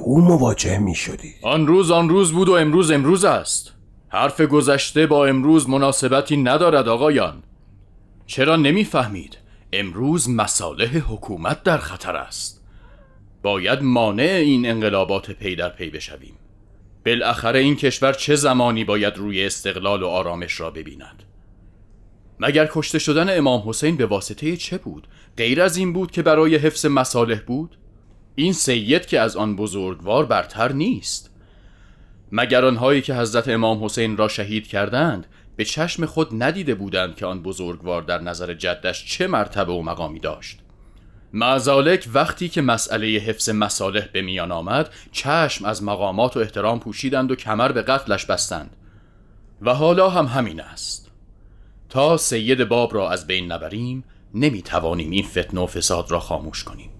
او 0.00 0.20
مواجه 0.20 0.78
می 0.78 0.94
شدید 0.94 1.34
آن 1.42 1.66
روز 1.66 1.90
آن 1.90 2.08
روز 2.08 2.32
بود 2.32 2.48
و 2.48 2.52
امروز 2.52 2.90
امروز 2.90 3.24
است. 3.24 3.72
حرف 4.08 4.40
گذشته 4.40 5.06
با 5.06 5.26
امروز 5.26 5.68
مناسبتی 5.68 6.36
ندارد 6.36 6.88
آقایان. 6.88 7.42
چرا 8.26 8.56
نمی‌فهمید؟ 8.56 9.38
امروز 9.72 10.30
مصالح 10.30 10.98
حکومت 10.98 11.62
در 11.62 11.78
خطر 11.78 12.16
است. 12.16 12.61
باید 13.42 13.82
مانع 13.82 14.22
این 14.22 14.70
انقلابات 14.70 15.30
پی 15.30 15.56
در 15.56 15.68
پی 15.68 15.90
بشویم. 15.90 16.34
بالاخره 17.06 17.58
این 17.58 17.76
کشور 17.76 18.12
چه 18.12 18.36
زمانی 18.36 18.84
باید 18.84 19.16
روی 19.16 19.46
استقلال 19.46 20.02
و 20.02 20.06
آرامش 20.06 20.60
را 20.60 20.70
ببیند؟ 20.70 21.22
مگر 22.40 22.68
کشته 22.72 22.98
شدن 22.98 23.38
امام 23.38 23.68
حسین 23.68 23.96
به 23.96 24.06
واسطه 24.06 24.56
چه 24.56 24.78
بود؟ 24.78 25.08
غیر 25.36 25.62
از 25.62 25.76
این 25.76 25.92
بود 25.92 26.10
که 26.10 26.22
برای 26.22 26.56
حفظ 26.56 26.86
مصالح 26.86 27.40
بود؟ 27.40 27.76
این 28.34 28.52
سید 28.52 29.06
که 29.06 29.20
از 29.20 29.36
آن 29.36 29.56
بزرگوار 29.56 30.26
برتر 30.26 30.72
نیست. 30.72 31.30
مگر 32.32 32.64
آنهایی 32.64 33.02
که 33.02 33.14
حضرت 33.14 33.48
امام 33.48 33.84
حسین 33.84 34.16
را 34.16 34.28
شهید 34.28 34.66
کردند 34.66 35.26
به 35.56 35.64
چشم 35.64 36.06
خود 36.06 36.42
ندیده 36.42 36.74
بودند 36.74 37.16
که 37.16 37.26
آن 37.26 37.42
بزرگوار 37.42 38.02
در 38.02 38.18
نظر 38.18 38.54
جدش 38.54 39.06
چه 39.06 39.26
مرتبه 39.26 39.72
و 39.72 39.82
مقامی 39.82 40.20
داشت؟ 40.20 40.61
معزالک 41.32 42.08
وقتی 42.14 42.48
که 42.48 42.62
مسئله 42.62 43.06
حفظ 43.06 43.48
مصالح 43.48 44.06
به 44.12 44.22
میان 44.22 44.52
آمد 44.52 44.90
چشم 45.12 45.64
از 45.64 45.82
مقامات 45.82 46.36
و 46.36 46.40
احترام 46.40 46.80
پوشیدند 46.80 47.30
و 47.30 47.36
کمر 47.36 47.72
به 47.72 47.82
قتلش 47.82 48.24
بستند. 48.24 48.76
و 49.62 49.74
حالا 49.74 50.10
هم 50.10 50.26
همین 50.26 50.60
است. 50.60 51.10
تا 51.88 52.16
سید 52.16 52.64
باب 52.64 52.94
را 52.94 53.10
از 53.10 53.26
بین 53.26 53.52
نبریم 53.52 54.04
نمی 54.34 54.62
توانیم 54.62 55.10
این 55.10 55.24
فتن 55.24 55.58
و 55.58 55.66
فساد 55.66 56.10
را 56.10 56.20
خاموش 56.20 56.64
کنیم. 56.64 56.90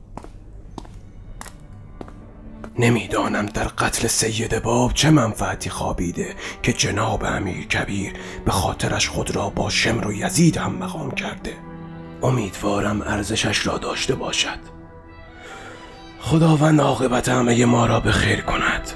نمی‌دانم 2.79 3.47
در 3.47 3.65
قتل 3.65 4.09
سید 4.09 4.63
باب 4.63 4.95
چه 4.95 5.11
منفعتی 5.11 5.71
خوابیده 5.71 6.35
که 6.63 6.73
جناب 6.73 7.25
امیر 7.25 7.67
کبیر 7.67 8.13
به 8.45 8.51
خاطرش 8.51 9.09
خود 9.09 9.37
را 9.37 9.51
با 9.51 9.71
شمر 9.71 10.07
و 10.07 10.13
یزید 10.13 10.57
هم 10.57 10.75
مقام 10.75 11.11
کرده. 11.11 11.72
امیدوارم 12.23 13.03
ارزشش 13.03 13.67
را 13.67 13.79
داشته 13.79 14.15
باشد. 14.15 14.59
خداوند 16.21 16.81
عاقبت 16.81 17.29
همه 17.29 17.65
ما 17.65 17.87
را 17.87 18.01
به 18.01 18.13
خیر 18.13 18.41
کند. 18.41 18.93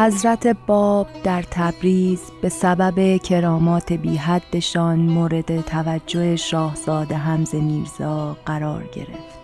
حضرت 0.00 0.56
باب 0.66 1.06
در 1.24 1.42
تبریز 1.50 2.22
به 2.42 2.48
سبب 2.48 3.16
کرامات 3.16 3.92
بیحدشان 3.92 4.98
مورد 4.98 5.60
توجه 5.60 6.36
شاهزاده 6.36 7.16
حمز 7.16 7.54
میرزا 7.54 8.36
قرار 8.46 8.84
گرفت. 8.84 9.40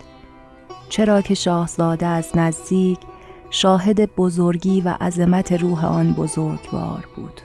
چرا 0.89 1.21
که 1.21 1.33
شاهزاده 1.33 2.05
از 2.05 2.37
نزدیک 2.37 2.99
شاهد 3.49 4.15
بزرگی 4.15 4.81
و 4.81 4.95
عظمت 5.01 5.51
روح 5.51 5.85
آن 5.85 6.13
بزرگوار 6.13 7.07
بود. 7.15 7.41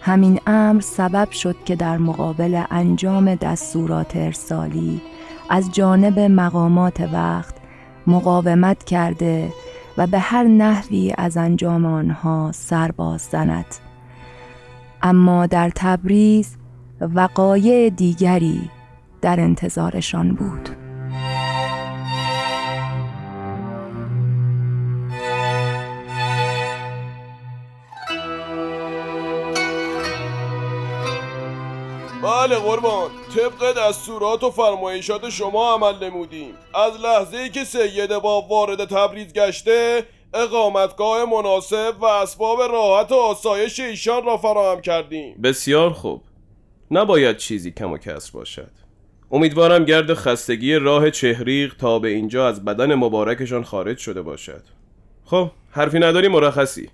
همین 0.00 0.40
امر 0.46 0.80
سبب 0.80 1.30
شد 1.30 1.56
که 1.64 1.76
در 1.76 1.98
مقابل 1.98 2.62
انجام 2.70 3.34
دستورات 3.34 4.16
ارسالی 4.16 5.02
از 5.50 5.72
جانب 5.72 6.18
مقامات 6.18 7.00
وقت 7.00 7.54
مقاومت 8.06 8.84
کرده 8.84 9.52
و 9.98 10.06
به 10.06 10.18
هر 10.18 10.44
نحوی 10.44 11.14
از 11.18 11.36
انجام 11.36 11.84
آنها 11.84 12.52
سرباز 12.54 13.20
زند. 13.22 13.74
اما 15.02 15.46
در 15.46 15.72
تبریز 15.74 16.56
وقایع 17.00 17.90
دیگری 17.90 18.70
در 19.22 19.40
انتظارشان 19.40 20.34
بود. 20.34 20.68
بله 32.22 32.56
قربان. 32.56 33.10
طبق 33.36 33.72
دستورات 33.78 34.44
و 34.44 34.50
فرمایشات 34.50 35.30
شما 35.30 35.74
عمل 35.74 36.04
نمودیم. 36.04 36.54
از 36.74 37.00
لحظه 37.00 37.36
ای 37.36 37.50
که 37.50 37.64
سید 37.64 38.18
باب 38.18 38.50
وارد 38.50 38.84
تبریز 38.84 39.32
گشته 39.32 40.04
اقامتگاه 40.34 41.24
مناسب 41.24 41.94
و 42.00 42.04
اسباب 42.04 42.62
راحت 42.62 43.12
و 43.12 43.14
آسایش 43.14 43.80
ایشان 43.80 44.24
را 44.24 44.36
فراهم 44.36 44.80
کردیم. 44.80 45.40
بسیار 45.42 45.90
خوب. 45.90 46.22
نباید 46.90 47.36
چیزی 47.36 47.70
کم 47.72 47.92
و 47.92 47.98
کسر 47.98 48.30
باشد. 48.32 48.70
امیدوارم 49.30 49.84
گرد 49.84 50.14
خستگی 50.14 50.74
راه 50.74 51.10
چهریق 51.10 51.74
تا 51.76 51.98
به 51.98 52.08
اینجا 52.08 52.48
از 52.48 52.64
بدن 52.64 52.94
مبارکشان 52.94 53.64
خارج 53.64 53.98
شده 53.98 54.22
باشد. 54.22 54.62
خب 55.24 55.50
حرفی 55.70 55.98
نداری 55.98 56.28
مرخصی. 56.28 56.90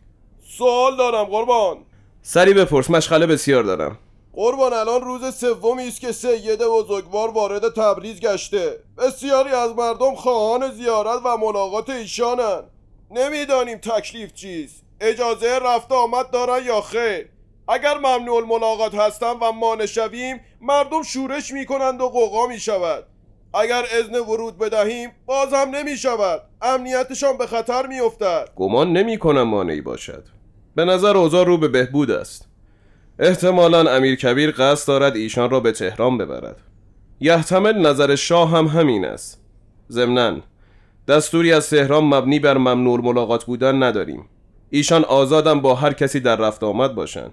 سوال 0.58 0.96
دارم 0.96 1.24
قربان. 1.24 1.76
سری 2.22 2.54
بپرس 2.54 2.90
مشغله 2.90 3.26
بسیار 3.26 3.62
دارم. 3.62 3.98
قربان 4.34 4.72
الان 4.72 5.00
روز 5.00 5.34
سومی 5.34 5.88
است 5.88 6.00
که 6.00 6.12
سید 6.12 6.58
بزرگوار 6.58 7.30
وارد 7.30 7.74
تبریز 7.74 8.20
گشته. 8.20 8.78
بسیاری 8.98 9.50
از 9.50 9.70
مردم 9.76 10.14
خواهان 10.14 10.70
زیارت 10.70 11.20
و 11.24 11.36
ملاقات 11.36 11.90
ایشانند. 11.90 12.64
نمی‌دانیم 13.10 13.78
تکلیف 13.78 14.32
چیست. 14.32 14.84
اجازه 15.00 15.58
رفت 15.58 15.92
آمد 15.92 16.30
دارن 16.30 16.66
یا 16.66 16.80
خیر. 16.80 17.28
اگر 17.68 17.98
ممنوع 17.98 18.36
الملاقات 18.36 18.94
هستن 18.94 19.32
و 19.40 19.52
ما 19.52 19.74
نشویم 19.74 20.40
مردم 20.60 21.02
شورش 21.02 21.52
می‌کنند 21.52 22.00
و 22.00 22.08
قوقا 22.08 22.46
می‌شود. 22.46 23.04
اگر 23.54 23.84
اذن 23.98 24.18
ورود 24.18 24.58
بدهیم 24.58 25.10
باز 25.26 25.54
هم 25.54 25.70
نمی 25.70 25.96
شود 25.96 26.42
امنیتشان 26.62 27.36
به 27.36 27.46
خطر 27.46 27.86
میافتد. 27.86 28.48
گمان 28.56 28.92
نمی 28.92 29.18
کنم 29.18 29.42
مانعی 29.42 29.80
باشد. 29.80 30.24
به 30.74 30.84
نظر 30.84 31.16
اوضاع 31.16 31.44
رو 31.44 31.58
به 31.58 31.68
بهبود 31.68 32.10
است. 32.10 32.51
احتمالا 33.22 33.94
امیر 33.96 34.16
کبیر 34.16 34.50
قصد 34.50 34.88
دارد 34.88 35.16
ایشان 35.16 35.50
را 35.50 35.60
به 35.60 35.72
تهران 35.72 36.18
ببرد. 36.18 36.56
یحتمل 37.20 37.86
نظر 37.86 38.14
شاه 38.14 38.50
هم 38.50 38.66
همین 38.66 39.04
است. 39.04 39.40
ضمناً 39.90 40.36
دستوری 41.08 41.52
از 41.52 41.70
تهران 41.70 42.04
مبنی 42.04 42.38
بر 42.38 42.58
ممنوع 42.58 43.00
ملاقات 43.00 43.44
بودن 43.44 43.82
نداریم. 43.82 44.24
ایشان 44.70 45.04
آزادم 45.04 45.60
با 45.60 45.74
هر 45.74 45.92
کسی 45.92 46.20
در 46.20 46.36
رفت 46.36 46.64
آمد 46.64 46.94
باشند 46.94 47.32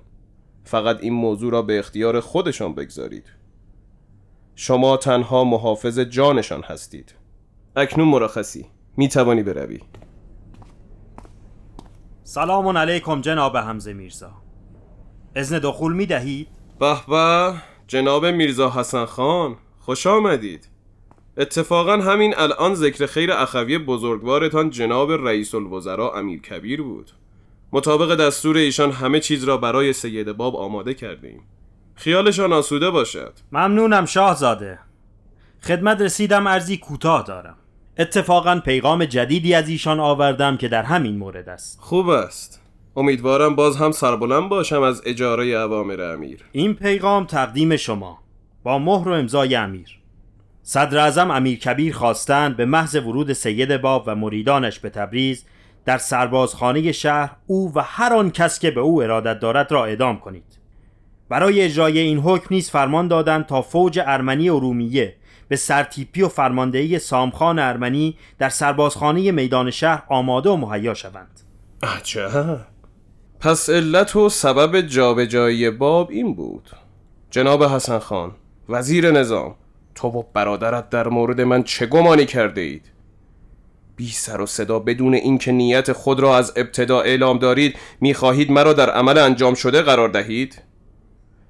فقط 0.63 0.97
این 1.01 1.13
موضوع 1.13 1.51
را 1.51 1.61
به 1.61 1.79
اختیار 1.79 2.19
خودشان 2.19 2.75
بگذارید. 2.75 3.25
شما 4.55 4.97
تنها 4.97 5.43
محافظ 5.43 5.99
جانشان 5.99 6.61
هستید. 6.63 7.15
اکنون 7.75 8.07
مرخصی. 8.07 8.65
می 8.97 9.07
توانی 9.07 9.43
بروی. 9.43 9.79
سلام 12.23 12.77
علیکم 12.77 13.21
جناب 13.21 13.57
حمزه 13.57 13.93
میرزا. 13.93 14.48
اذن 15.39 15.59
دخول 15.59 15.93
می 15.93 16.05
دهید؟ 16.05 16.47
به 16.79 16.95
به 17.07 17.53
جناب 17.87 18.25
میرزا 18.25 18.69
حسن 18.69 19.05
خان 19.05 19.55
خوش 19.79 20.07
آمدید. 20.07 20.67
اتفاقا 21.37 21.97
همین 21.97 22.33
الان 22.37 22.75
ذکر 22.75 23.05
خیر 23.05 23.31
اخوی 23.31 23.77
بزرگوارتان 23.77 24.69
جناب 24.69 25.11
رئیس 25.11 25.55
الوزراء 25.55 26.17
امیر 26.17 26.41
کبیر 26.41 26.81
بود. 26.81 27.11
مطابق 27.71 28.15
دستور 28.15 28.57
ایشان 28.57 28.91
همه 28.91 29.19
چیز 29.19 29.43
را 29.43 29.57
برای 29.57 29.93
سید 29.93 30.31
باب 30.31 30.55
آماده 30.55 30.93
کردیم. 30.93 31.41
خیالشان 31.95 32.53
آسوده 32.53 32.89
باشد. 32.89 33.33
ممنونم 33.51 34.05
شاهزاده. 34.05 34.79
خدمت 35.63 36.01
رسیدم 36.01 36.47
ارزی 36.47 36.77
کوتاه 36.77 37.23
دارم. 37.23 37.55
اتفاقا 37.97 38.61
پیغام 38.65 39.05
جدیدی 39.05 39.53
از 39.53 39.69
ایشان 39.69 39.99
آوردم 39.99 40.57
که 40.57 40.67
در 40.67 40.83
همین 40.83 41.17
مورد 41.17 41.49
است. 41.49 41.79
خوب 41.81 42.09
است. 42.09 42.58
امیدوارم 42.95 43.55
باز 43.55 43.77
هم 43.77 43.91
سربلند 43.91 44.49
باشم 44.49 44.81
از 44.81 45.01
اجاره 45.05 45.45
اوامر 45.45 46.01
امیر. 46.01 46.45
این 46.51 46.73
پیغام 46.73 47.25
تقدیم 47.25 47.75
شما. 47.75 48.19
با 48.63 48.79
مهر 48.79 49.09
و 49.09 49.11
امضای 49.11 49.55
امیر. 49.55 49.99
صدر 50.63 50.97
ازم 50.97 51.31
امیر 51.31 51.59
کبیر 51.59 51.93
خواستند 51.93 52.57
به 52.57 52.65
محض 52.65 52.95
ورود 52.95 53.33
سید 53.33 53.77
باب 53.77 54.03
و 54.07 54.15
مریدانش 54.15 54.79
به 54.79 54.89
تبریز 54.89 55.45
در 55.85 55.97
سربازخانه 55.97 56.91
شهر 56.91 57.35
او 57.47 57.71
و 57.75 57.81
هر 57.81 58.13
آن 58.13 58.31
کس 58.31 58.59
که 58.59 58.71
به 58.71 58.81
او 58.81 59.03
ارادت 59.03 59.39
دارد 59.39 59.71
را 59.71 59.85
اعدام 59.85 60.19
کنید. 60.19 60.59
برای 61.29 61.61
اجرای 61.61 61.99
این 61.99 62.19
حکم 62.19 62.47
نیز 62.51 62.69
فرمان 62.69 63.07
دادند 63.07 63.45
تا 63.45 63.61
فوج 63.61 63.99
ارمنی 64.05 64.49
و 64.49 64.59
رومیه 64.59 65.15
به 65.47 65.55
سرتیپی 65.55 66.21
و 66.21 66.27
فرماندهی 66.27 66.99
سامخان 66.99 67.59
ارمنی 67.59 68.17
در 68.37 68.49
سربازخانه 68.49 69.31
میدان 69.31 69.71
شهر 69.71 70.03
آماده 70.07 70.49
و 70.49 70.55
مهیا 70.55 70.93
شوند. 70.93 71.39
عجب 71.83 72.59
پس 73.41 73.69
علت 73.69 74.15
و 74.15 74.29
سبب 74.29 74.81
جابجایی 74.81 75.69
باب 75.69 76.09
این 76.11 76.35
بود 76.35 76.69
جناب 77.31 77.63
حسن 77.63 77.99
خان 77.99 78.31
وزیر 78.69 79.11
نظام 79.11 79.55
تو 79.95 80.07
و 80.07 80.23
برادرت 80.33 80.89
در 80.89 81.07
مورد 81.07 81.41
من 81.41 81.63
چه 81.63 81.85
گمانی 81.85 82.25
کرده 82.25 82.61
اید؟ 82.61 82.85
بی 83.95 84.09
سر 84.09 84.41
و 84.41 84.45
صدا 84.45 84.79
بدون 84.79 85.13
اینکه 85.13 85.51
نیت 85.51 85.91
خود 85.93 86.19
را 86.19 86.37
از 86.37 86.53
ابتدا 86.55 87.01
اعلام 87.01 87.39
دارید 87.39 87.75
می‌خواهید 88.01 88.51
مرا 88.51 88.73
در 88.73 88.89
عمل 88.89 89.17
انجام 89.17 89.53
شده 89.53 89.81
قرار 89.81 90.09
دهید؟ 90.09 90.61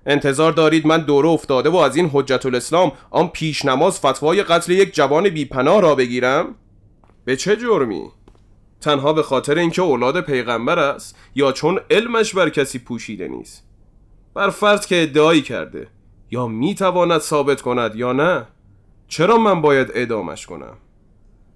انتظار 0.05 0.51
دارید 0.51 0.87
من 0.87 1.01
دوره 1.01 1.29
افتاده 1.29 1.69
و 1.69 1.75
از 1.75 1.95
این 1.95 2.09
حجت 2.13 2.45
الاسلام 2.45 2.91
آن 3.11 3.27
پیش 3.27 3.65
نماز 3.65 3.99
فتوای 3.99 4.43
قتل 4.43 4.71
یک 4.71 4.93
جوان 4.93 5.29
بیپناه 5.29 5.81
را 5.81 5.95
بگیرم؟ 5.95 6.55
به 7.25 7.35
چه 7.35 7.57
جرمی؟ 7.57 8.03
تنها 8.81 9.13
به 9.13 9.23
خاطر 9.23 9.57
اینکه 9.57 9.81
اولاد 9.81 10.21
پیغمبر 10.21 10.79
است 10.79 11.17
یا 11.35 11.51
چون 11.51 11.79
علمش 11.89 12.35
بر 12.35 12.49
کسی 12.49 12.79
پوشیده 12.79 13.27
نیست. 13.27 13.63
بر 14.33 14.49
فرض 14.49 14.85
که 14.85 15.03
ادعایی 15.03 15.41
کرده 15.41 15.87
یا 16.31 16.47
می‌تواند 16.47 17.21
ثابت 17.21 17.61
کند 17.61 17.95
یا 17.95 18.13
نه 18.13 18.47
چرا 19.07 19.37
من 19.37 19.61
باید 19.61 19.91
اعدامش 19.93 20.45
کنم؟ 20.45 20.77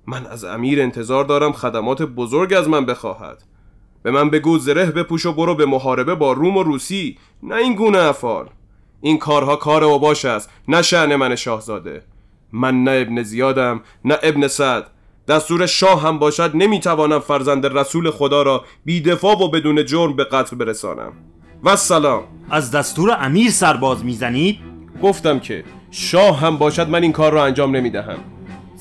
من 0.08 0.26
از 0.26 0.44
امیر 0.44 0.82
انتظار 0.82 1.26
دارم 1.26 1.52
خدمات 1.52 2.02
بزرگ 2.02 2.54
از 2.54 2.70
من 2.70 2.86
بخواهد. 2.86 3.44
به 4.04 4.12
من 4.12 4.30
بگو 4.30 4.58
زره 4.58 4.86
بپوش 4.86 5.26
و 5.26 5.34
برو 5.34 5.56
به 5.56 5.66
محاربه 5.66 6.16
با 6.16 6.34
روم 6.34 6.58
و 6.58 6.64
روسی 6.64 7.18
نه 7.44 7.56
این 7.56 7.76
گونه 7.76 7.98
افعال. 7.98 8.50
این 9.02 9.18
کارها 9.18 9.56
کار 9.56 9.84
اوباش 9.84 10.26
است 10.26 10.50
نه 10.68 10.82
شعن 10.82 11.16
من 11.16 11.36
شاهزاده. 11.36 12.04
من 12.52 12.84
نه 12.84 12.92
ابن 12.92 13.24
زیادم 13.24 13.82
نه 14.06 14.18
ابن 14.24 14.48
سعد. 14.48 14.90
دستور 15.28 15.66
شاه 15.66 16.02
هم 16.02 16.20
باشد 16.20 16.52
نمی‌توانم 16.54 17.20
فرزند 17.20 17.78
رسول 17.78 18.12
خدا 18.12 18.42
را 18.42 18.64
بی 18.86 19.02
دفاع 19.02 19.44
و 19.44 19.48
بدون 19.48 19.86
جرم 19.86 20.16
به 20.16 20.24
قتل 20.24 20.56
برسانم. 20.56 21.14
و 21.64 21.76
سلام 21.76 22.24
از 22.50 22.72
دستور 22.72 23.18
امیر 23.20 23.52
سرباز 23.52 24.06
می‌زنید؟ 24.06 24.60
گفتم 25.04 25.40
که 25.40 25.64
شاه 25.92 26.40
هم 26.40 26.58
باشد 26.58 26.90
من 26.90 27.04
این 27.04 27.12
کار 27.12 27.32
را 27.32 27.46
انجام 27.46 27.76
نمی‌دهم. 27.76 28.18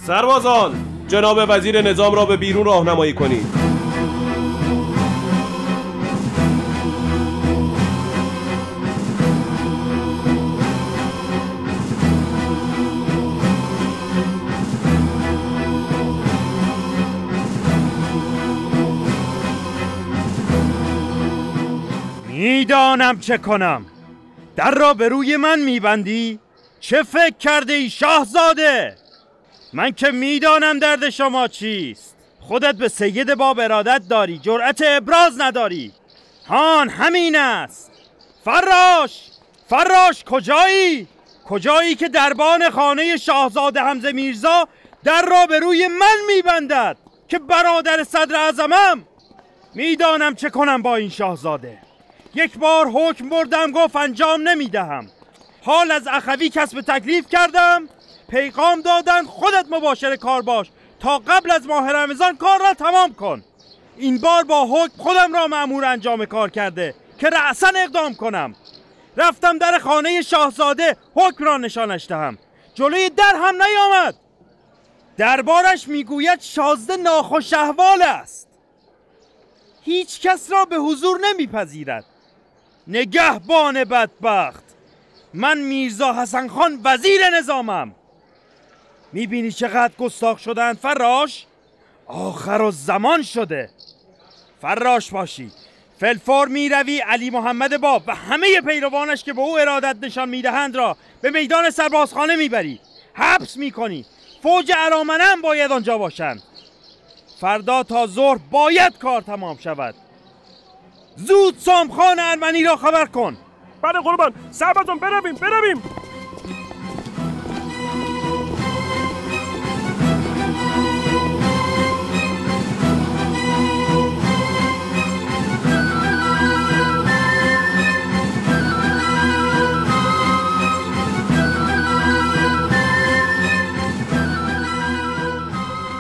سربازان 0.07 0.73
جناب 1.09 1.39
وزیر 1.49 1.83
نظام 1.83 2.15
را 2.15 2.25
به 2.25 2.37
بیرون 2.37 2.65
راهنمایی 2.65 3.13
کنید. 3.13 3.72
می‌دانم 22.63 23.21
چه 23.21 23.39
کنم. 23.39 23.87
در 24.57 24.71
را 24.71 24.95
به 24.95 25.09
روی 25.09 25.37
من 25.37 25.59
میبندی؟ 25.59 26.39
چه 26.81 27.03
فکر 27.03 27.37
کرده 27.39 27.73
ای 27.73 27.91
شاهزاده؟ 27.91 28.97
من 29.73 29.93
که 29.93 30.11
می‌دانم 30.11 30.79
درد 30.79 31.11
شما 31.11 31.49
چیست. 31.49 32.17
خودت 32.41 32.75
به 32.75 32.89
سید 32.89 33.35
باب 33.35 33.59
ارادت 33.59 34.03
داری 34.09 34.39
جرأت 34.39 34.83
ابراز 34.87 35.41
نداری. 35.41 35.93
هان 36.49 36.89
همین 36.89 37.37
است. 37.37 37.91
فراش! 38.45 39.31
فراش 39.69 40.25
کجایی؟ 40.25 41.09
کجایی 41.49 41.95
که 41.95 42.09
دربان 42.09 42.71
خانه 42.71 43.17
شاهزاده 43.17 43.81
حمزه 43.81 44.13
میرزا 44.13 44.69
در 45.05 45.23
را 45.23 45.47
به 45.47 45.59
روی 45.59 45.89
من 45.89 46.17
میبندد 46.35 46.97
که 47.29 47.39
برادر 47.39 48.05
صدر 48.05 48.37
اعظمم؟ 48.37 49.05
می‌دانم 49.75 50.35
چه 50.35 50.51
کنم 50.51 50.83
با 50.83 50.97
این 50.97 51.11
شاهزاده. 51.11 51.79
یک 52.35 52.59
بار 52.59 52.89
حکم 52.89 53.29
بردم 53.29 53.73
گفت 53.73 53.97
انجام 53.97 54.49
نمی‌دهم. 54.49 55.11
حال 55.63 55.91
از 55.91 56.07
اخوی 56.07 56.49
کسب 56.49 56.81
تکلیف 56.81 57.29
کردم 57.29 57.89
پیغام 58.29 58.81
دادن 58.81 59.25
خودت 59.25 59.67
مباشر 59.71 60.17
کار 60.17 60.43
باش. 60.43 60.71
تا 61.01 61.19
قبل 61.19 61.51
از 61.51 61.67
ماه 61.67 61.93
رمضان 61.93 62.37
کار 62.37 62.59
را 62.59 62.75
تمام 62.75 63.15
کن. 63.15 63.45
این 63.97 64.19
بار 64.19 64.45
با 64.45 64.65
حکم 64.65 65.03
خودم 65.03 65.35
را 65.35 65.47
معمور 65.47 65.85
انجام 65.85 66.25
کار 66.25 66.51
کرده 66.51 66.95
که 67.19 67.29
رأسا 67.29 67.73
اقدام 67.77 68.15
کنم. 68.15 68.55
رفتم 69.17 69.59
در 69.59 69.79
خانه 69.79 70.23
شاهزاده 70.23 70.97
حکم 71.15 71.45
را 71.45 71.57
نشانش 71.57 72.07
دهم 72.07 72.39
جلوی 72.75 73.11
در 73.11 73.35
هم 73.37 73.63
نیامد. 73.63 74.15
دربارش 75.17 75.89
می‌گوید 75.89 76.41
شازده 76.41 76.97
ناخوش 76.97 77.53
احوال 77.53 78.03
است. 78.03 78.49
هیچ 79.83 80.21
کس 80.21 80.51
را 80.53 80.65
به 80.65 80.77
حضور 80.77 81.21
نمیپذیرد. 81.21 82.05
نگهبان 82.87 83.85
بدبخت. 83.85 84.65
من 85.35 85.59
میرزا 85.59 86.13
حسن 86.13 86.49
خان 86.49 86.81
وزیر 86.85 87.31
نظامم. 87.31 87.95
می‌بینی 89.13 89.53
چقدر 89.53 89.93
گستاخ 89.99 90.39
شدن 90.39 90.73
فراش؟ 90.73 91.47
آخر 92.07 92.63
و 92.63 92.71
زمان 92.71 93.23
شده. 93.23 93.71
فراش 94.63 95.11
باشی. 95.11 95.51
فلفور 96.01 96.49
می‌روی 96.49 96.99
علی 96.99 97.31
محمد 97.31 97.81
باب 97.81 98.03
و 98.07 98.15
همه 98.15 98.61
پیروانش 98.61 99.25
که 99.25 99.33
به 99.33 99.41
او 99.41 99.59
ارادت 99.59 99.97
نشان 100.03 100.29
می‌دهند 100.29 100.77
را 100.77 100.97
به 101.21 101.31
میدان 101.31 101.71
سربازخانه 101.71 102.37
می‌بری. 102.37 102.81
حبس 103.15 103.57
می‌کنی. 103.57 104.05
فوج 104.43 104.73
ارامنه 104.77 105.37
باید 105.43 105.73
آنجا 105.73 105.99
باشند. 105.99 106.43
فردا 107.41 107.83
تا 107.83 108.07
ظهر 108.07 108.39
باید 108.51 108.99
کار 108.99 109.23
تمام 109.23 109.59
شود. 109.59 109.95
زود 111.17 111.55
سامخان 111.59 112.19
ارمنی 112.19 112.63
را 112.63 112.77
خبر 112.77 113.07
کن. 113.07 113.37
بله 113.83 114.01
قربان. 114.01 114.33
سربازان 114.51 114.99
برویم 114.99 115.35
برویم. 115.35 115.83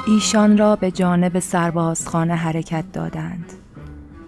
ایشان 0.06 0.58
را 0.58 0.76
به 0.76 0.90
جانب 0.90 1.38
سربازخانه 1.38 2.34
حرکت 2.34 2.84
دادند. 2.92 3.61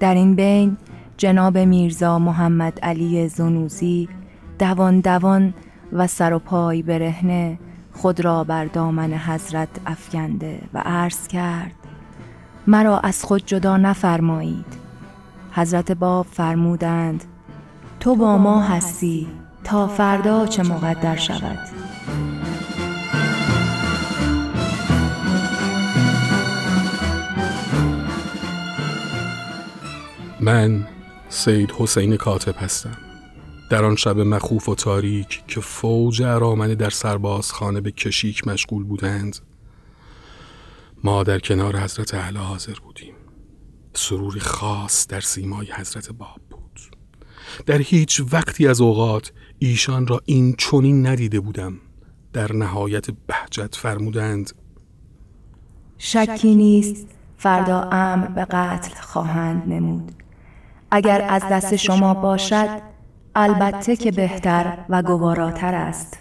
در 0.01 0.15
این 0.15 0.35
بین 0.35 0.77
جناب 1.17 1.59
میرزا 1.59 2.19
محمد 2.19 2.81
علی 2.81 3.29
زنوزی 3.29 4.09
دوان 4.59 5.01
دوان 5.01 5.55
و 5.93 6.07
سر 6.07 6.33
و 6.33 6.39
پای 6.39 6.83
برهنه 6.83 7.59
خود 7.93 8.21
را 8.21 8.45
بر 8.45 8.65
دامن 8.65 9.13
حضرت 9.13 9.69
افکنده 9.87 10.61
و 10.75 10.79
عرض 10.79 11.27
کرد 11.29 11.75
مرا 12.67 12.99
از 12.99 13.25
خود 13.25 13.47
جدا 13.47 13.77
نفرمایید. 13.77 14.85
حضرت 15.53 15.93
باب 15.93 16.27
فرمودند 16.27 17.25
تو 18.01 18.17
با 18.17 18.39
ما 18.39 18.61
هستی 18.61 19.27
تا 19.65 19.87
فردا 19.87 20.47
چه 20.47 20.63
مقدر 20.63 21.17
شود؟ 21.17 21.59
من 30.45 30.87
سید 31.29 31.71
حسین 31.71 32.17
کاتب 32.17 32.55
هستم. 32.59 32.97
در 33.71 33.85
آن 33.85 33.97
شب 33.97 34.19
مخوف 34.19 34.69
و 34.69 34.75
تاریک 34.75 35.43
که 35.47 35.61
فوج 35.61 36.23
ارامنه 36.23 36.75
در 36.75 36.91
سربازخانه 36.91 37.81
به 37.81 37.91
کشیک 37.91 38.49
مشغول 38.49 38.85
بودند 38.85 39.39
ما 41.05 41.23
در 41.23 41.39
کنار 41.39 41.77
حضرت 41.77 42.15
اعلی 42.15 42.39
حاضر 42.39 42.75
بودیم. 42.85 43.15
سروری 43.95 44.41
خاص 44.41 45.07
در 45.07 45.21
سیمای 45.21 45.67
حضرت 45.73 46.13
باب 46.13 46.41
بود. 46.51 46.81
در 47.67 47.79
هیچ 47.79 48.23
وقتی 48.33 48.69
از 48.69 48.81
اوقات 48.81 49.33
ایشان 49.59 50.07
را 50.07 50.21
این 50.25 50.55
چنین 50.59 51.07
ندیده 51.07 51.41
بودم. 51.41 51.81
در 52.33 52.53
نهایت 52.53 53.07
بهجت 53.11 53.77
فرمودند 53.77 54.53
شکی 55.99 56.55
نیست 56.55 57.07
فردا 57.39 57.83
امر 57.83 58.27
به 58.27 58.45
قتل 58.45 59.01
خواهند 59.01 59.73
نمود. 59.73 60.24
اگر 60.95 61.27
از 61.29 61.43
دست 61.51 61.77
شما 61.77 62.15
باشد 62.15 62.69
البته 63.35 63.97
که 63.97 64.11
بهتر 64.11 64.79
و 64.89 65.03
گواراتر 65.03 65.75
است. 65.75 66.19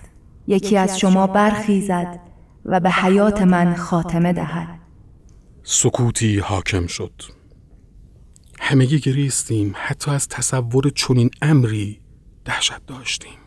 یکی 0.48 0.78
از 0.78 1.00
شما 1.00 1.28
برخیزد 1.28 2.20
و 2.66 2.80
به 2.80 2.90
حیات 2.90 3.42
من 3.42 3.76
خاتمه 3.76 4.34
دهد. 4.34 4.80
سکوتی 5.64 6.40
حاکم 6.40 6.88
شد. 6.88 7.22
همگی 8.60 9.00
گریستیم 9.00 9.74
حتی 9.76 10.12
از 10.12 10.28
تصور 10.28 10.90
چنین 10.90 11.30
امری 11.42 12.00
دهشت 12.46 12.86
داشتیم. 12.88 13.38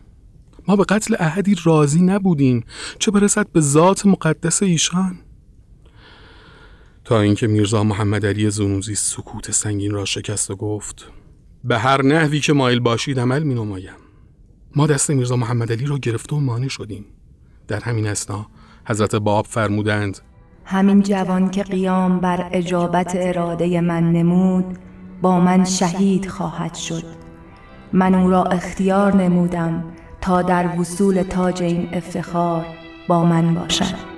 ما 0.69 0.77
به 0.77 0.85
قتل 0.85 1.17
احدی 1.19 1.57
راضی 1.65 2.03
نبودیم 2.03 2.65
چه 2.99 3.11
برسد 3.11 3.47
به 3.53 3.61
ذات 3.61 4.07
مقدس 4.07 4.62
ایشان؟ 4.62 5.19
تا 7.07 7.21
اینکه 7.21 7.47
میرزا 7.47 7.85
محمد 7.85 8.27
علی 8.27 8.51
زنوزی 8.51 8.95
سکوت 8.95 9.51
سنگین 9.51 9.90
را 9.90 10.05
شکست 10.05 10.51
و 10.51 10.57
گفت 10.57 11.07
به 11.64 11.79
هر 11.79 12.03
نحوی 12.03 12.40
که 12.40 12.53
مایل 12.53 12.81
باشید 12.81 13.21
عمل 13.21 13.42
می 13.42 13.55
نمایم 13.55 13.95
ما 14.77 14.87
دست 14.87 15.11
میرزا 15.11 15.37
محمد 15.37 15.73
علی 15.73 15.87
را 15.87 15.99
گرفته 15.99 16.37
و 16.37 16.40
مانع 16.40 16.69
شدیم. 16.69 17.05
در 17.69 17.81
همین 17.81 18.07
اسنا 18.07 18.47
حضرت 18.85 19.16
باب 19.16 19.47
فرمودند 19.47 20.19
همین 20.64 21.03
جوان 21.03 21.51
که 21.51 21.62
قیام 21.62 22.21
بر 22.21 22.49
اجابت 22.53 23.12
اراده 23.14 23.81
من 23.81 24.12
نمود 24.12 24.79
با 25.23 25.40
من 25.40 25.64
شهید 25.64 26.29
خواهد 26.29 26.75
شد. 26.75 27.05
من 27.92 28.14
او 28.14 28.31
را 28.31 28.45
اختیار 28.45 29.16
نمودم 29.16 29.85
تا 30.21 30.42
در 30.42 30.81
وصول 30.81 31.23
تاج 31.23 31.62
این 31.62 31.88
افتخار 31.92 32.66
با 33.09 33.25
من 33.25 33.55
باشد. 33.55 34.16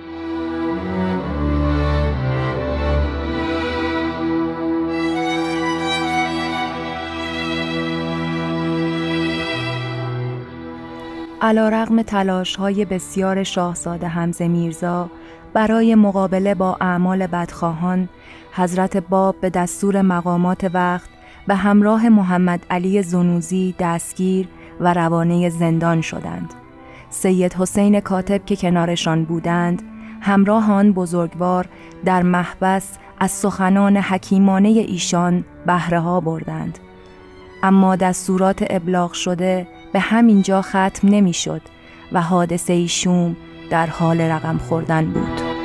علا 11.42 11.68
رغم 11.68 12.02
تلاش 12.02 12.56
های 12.56 12.84
بسیار 12.84 13.42
شاهزاده 13.42 14.06
حمزه 14.06 14.48
میرزا 14.48 15.10
برای 15.52 15.94
مقابله 15.94 16.54
با 16.54 16.76
اعمال 16.80 17.26
بدخواهان 17.26 18.08
حضرت 18.52 18.96
باب 18.96 19.40
به 19.40 19.50
دستور 19.50 20.02
مقامات 20.02 20.70
وقت 20.74 21.08
به 21.46 21.54
همراه 21.54 22.08
محمد 22.08 22.66
علی 22.70 23.02
زنوزی 23.02 23.74
دستگیر 23.78 24.48
و 24.80 24.94
روانه 24.94 25.48
زندان 25.48 26.00
شدند. 26.00 26.54
سید 27.10 27.54
حسین 27.54 28.00
کاتب 28.00 28.44
که 28.44 28.56
کنارشان 28.56 29.24
بودند 29.24 29.82
همراه 30.20 30.72
آن 30.72 30.92
بزرگوار 30.92 31.68
در 32.04 32.22
محبس 32.22 32.98
از 33.20 33.30
سخنان 33.30 33.96
حکیمانه 33.96 34.68
ایشان 34.68 35.44
بهره 35.66 36.00
ها 36.00 36.20
بردند 36.20 36.78
اما 37.62 37.96
دستورات 37.96 38.64
ابلاغ 38.70 39.12
شده 39.12 39.66
به 39.92 40.00
همین 40.00 40.42
جا 40.42 40.62
ختم 40.62 41.08
نمی‌شد 41.08 41.62
و 42.12 42.22
حادثه 42.22 42.86
شوم 42.86 43.36
در 43.70 43.86
حال 43.86 44.20
رقم 44.20 44.58
خوردن 44.58 45.04
بود. 45.06 45.58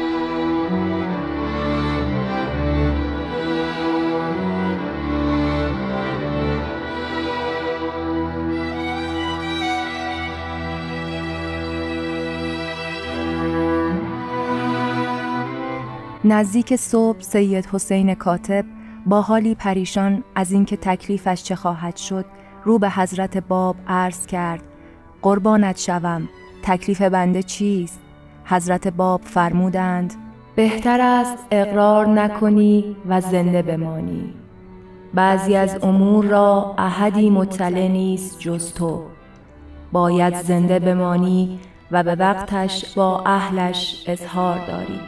نزدیک 16.25 16.75
صبح 16.75 17.21
سید 17.21 17.65
حسین 17.65 18.15
کاتب 18.15 18.65
با 19.05 19.21
حالی 19.21 19.55
پریشان 19.55 20.23
از 20.35 20.51
اینکه 20.51 20.77
تکلیفش 20.77 21.43
چه 21.43 21.55
خواهد 21.55 21.95
شد 21.97 22.25
رو 22.63 22.79
به 22.79 22.89
حضرت 22.89 23.37
باب 23.37 23.75
عرض 23.87 24.25
کرد 24.25 24.63
قربانت 25.21 25.79
شوم 25.79 26.29
تکلیف 26.63 27.01
بنده 27.01 27.43
چیست؟ 27.43 27.99
حضرت 28.45 28.87
باب 28.87 29.21
فرمودند 29.21 30.13
بهتر 30.55 31.01
است 31.01 31.37
اقرار 31.51 32.07
نکنی 32.07 32.95
و 33.07 33.21
زنده 33.21 33.61
بمانی. 33.61 34.33
بعضی 35.13 35.55
از 35.55 35.83
امور 35.83 36.25
را 36.25 36.75
احدی 36.77 37.29
مطلع 37.29 37.87
نیست 37.87 38.39
جز 38.39 38.73
تو. 38.73 39.03
باید 39.91 40.35
زنده 40.35 40.79
بمانی 40.79 41.59
و 41.91 42.03
به 42.03 42.15
وقتش 42.15 42.93
با 42.95 43.23
اهلش 43.25 44.03
اظهار 44.07 44.67
داری. 44.67 44.99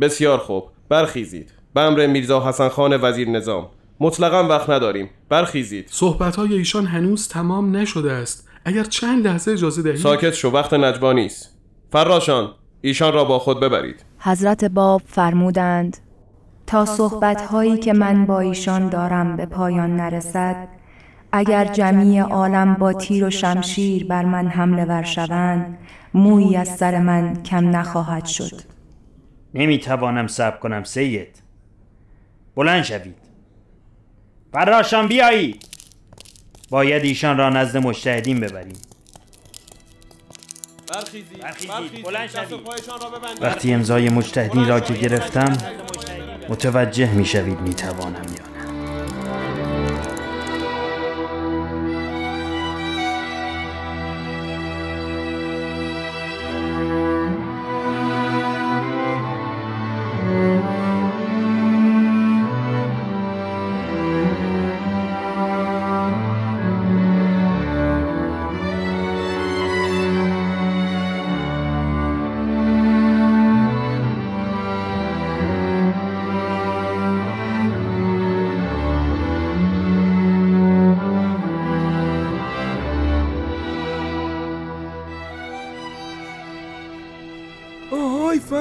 بسیار 0.00 0.38
خوب. 0.38 0.64
برخیزید. 0.88 1.59
به 1.74 1.80
امر 1.80 2.06
میرزا 2.06 2.48
حسن 2.48 2.68
خان 2.68 2.98
وزیر 3.02 3.28
نظام. 3.28 3.66
مطلقا 4.00 4.48
وقت 4.48 4.70
نداریم. 4.70 5.10
برخیزید. 5.28 5.88
صحبت 5.90 6.36
های 6.36 6.54
ایشان 6.54 6.86
هنوز 6.86 7.28
تمام 7.28 7.76
نشده 7.76 8.12
است. 8.12 8.48
اگر 8.64 8.84
چند 8.84 9.26
لحظه 9.26 9.52
اجازه 9.52 9.82
دهید. 9.82 9.96
ساکت 9.96 10.30
شو 10.30 10.50
وقت 10.50 10.74
نجوا 10.74 11.12
نیست. 11.12 11.58
فراشان 11.92 12.50
ایشان 12.80 13.12
را 13.12 13.24
با 13.24 13.38
خود 13.38 13.60
ببرید. 13.60 14.04
حضرت 14.18 14.64
باب 14.64 15.02
فرمودند 15.06 15.96
تا 16.66 16.86
صحبت 16.86 17.40
هایی 17.40 17.78
که 17.78 17.92
من 17.92 18.26
با 18.26 18.40
ایشان 18.40 18.88
دارم 18.88 19.36
به 19.36 19.46
پایان 19.46 19.96
نرسد 19.96 20.68
اگر 21.32 21.64
جمعی 21.64 22.18
عالم 22.18 22.74
با 22.74 22.92
تیر 22.92 23.24
و 23.24 23.30
شمشیر 23.30 24.06
بر 24.06 24.24
من 24.24 24.46
حمله 24.46 24.84
ور 24.84 25.02
شوند 25.02 25.78
مویی 26.14 26.56
از 26.56 26.76
سر 26.76 27.00
من 27.00 27.42
کم 27.42 27.76
نخواهد 27.76 28.26
شد. 28.26 28.60
نمی‌توانم 29.54 30.26
صبر 30.26 30.56
کنم 30.56 30.84
سید. 30.84 31.39
بلند 32.60 32.82
شوید. 32.82 33.14
فراشان 34.52 35.08
بیایید. 35.08 35.66
باید 36.70 37.04
ایشان 37.04 37.38
را 37.38 37.50
نزد 37.50 37.76
مجتهدین 37.76 38.40
ببریم. 38.40 38.76
برخیزید. 40.88 41.38
برخیزید. 41.38 42.04
بلند 42.04 42.28
شوید. 42.30 42.60
وقتی 43.40 43.74
امضای 43.74 44.08
مجتهدین 44.08 44.68
را 44.68 44.80
که 44.80 44.94
گرفتم 44.94 45.58
متوجه 46.48 47.12
می‌شوید 47.12 47.60
می‌توانم 47.60 48.14
یا 48.14 48.49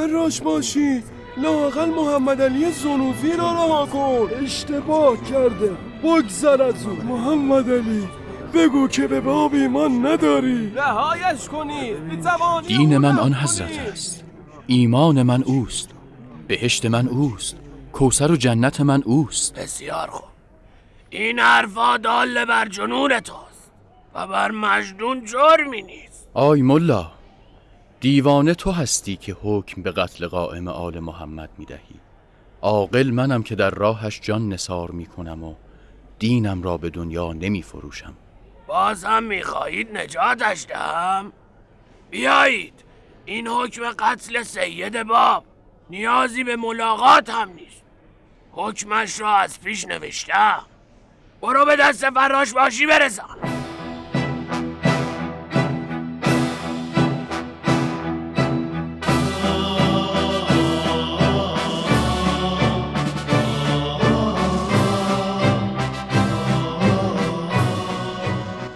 فراش 0.10 0.42
باشی. 0.42 1.04
لاقل 1.38 1.90
محمد 1.90 2.42
علی 2.42 2.72
زنوزی 2.72 3.32
را 3.32 3.52
رها 3.52 3.86
کن. 3.86 4.30
اشتباه 4.44 5.24
کرده. 5.24 5.72
بگذر 6.04 6.62
از 6.62 6.86
او 6.86 6.94
محمد 6.94 7.70
علی 7.70 8.08
بگو 8.54 8.88
که 8.88 9.08
به 9.08 9.22
باب 9.22 9.54
ایمان 9.54 10.06
نداری. 10.06 10.72
رهایش 10.76 11.50
می‌توانی 12.10 12.68
دین 12.68 12.98
من 12.98 13.20
آن 13.20 13.34
حضرت 13.34 13.80
است. 13.80 14.24
ایمان 14.68 15.24
من 15.24 15.44
اوست. 15.44 15.90
بهشت 16.48 16.86
من 16.86 17.08
اوست. 17.08 17.56
کوسر 17.94 18.32
و 18.32 18.36
جنت 18.36 18.82
من 18.82 19.04
اوست. 19.06 19.60
بسیار 19.60 20.08
خوب. 20.08 20.30
این 21.10 21.40
حرفا 21.40 21.98
دال 21.98 22.46
بر 22.46 22.68
جنون 22.68 23.20
توست 23.20 23.72
و 24.16 24.28
بر 24.28 24.52
مجنون 24.52 25.26
جرمی 25.26 25.82
نیست. 25.82 26.28
آی 26.34 26.62
ملا 26.62 27.19
دیوانه 28.00 28.54
تو 28.54 28.72
هستی 28.72 29.16
که 29.16 29.38
حکم 29.42 29.82
به 29.82 29.92
قتل 29.92 30.28
قائم 30.28 30.68
آل 30.68 31.00
محمد 31.00 31.50
می 31.58 31.66
دهی 31.66 32.00
عاقل 32.62 33.12
منم 33.12 33.44
که 33.44 33.56
در 33.56 33.70
راهش 33.70 34.20
جان 34.20 34.50
نثار 34.50 34.92
می 34.92 35.06
کنم 35.06 35.44
و 35.44 35.56
دینم 36.20 36.64
را 36.64 36.78
به 36.78 36.90
دنیا 36.90 37.34
نمی 37.34 37.62
فروشم 37.62 38.14
باز 38.68 39.04
هم 39.04 39.24
می‌خواهید 39.24 39.98
نجاتش 39.98 40.66
دهم؟ 40.68 41.32
بیایید 42.10 42.74
این 43.26 43.48
حکم 43.48 43.92
قتل 43.92 44.44
سید 44.44 45.04
باب 45.04 45.46
نیازی 45.90 46.44
به 46.44 46.56
ملاقات 46.56 47.30
هم 47.30 47.50
نیست. 47.50 47.84
حکمش 48.52 49.20
را 49.20 49.36
از 49.36 49.62
پیش 49.62 49.88
نوشتم. 49.88 50.66
برو 51.42 51.66
به 51.66 51.76
دست 51.76 52.10
فراش 52.10 52.54
باشی 52.54 52.86
برسان. 52.86 53.59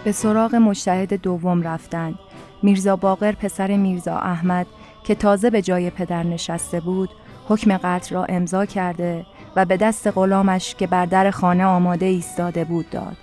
به 0.04 0.12
سراغ 0.12 0.54
مجتهد 0.54 1.14
دوم 1.14 1.62
رفتند 1.62 2.18
میرزا 2.62 2.96
باقر 2.96 3.32
پسر 3.32 3.76
میرزا 3.76 4.18
احمد 4.18 4.66
که 5.04 5.14
تازه 5.14 5.50
به 5.50 5.62
جای 5.62 5.90
پدر 5.90 6.22
نشسته 6.22 6.80
بود 6.80 7.10
حکم 7.48 7.76
قتل 7.76 8.14
را 8.14 8.24
امضا 8.24 8.66
کرده 8.66 9.26
و 9.56 9.64
به 9.64 9.76
دست 9.76 10.06
غلامش 10.06 10.74
که 10.74 10.86
بر 10.86 11.06
در 11.06 11.30
خانه 11.30 11.64
آماده 11.64 12.06
ایستاده 12.06 12.64
بود 12.64 12.90
داد. 12.90 13.16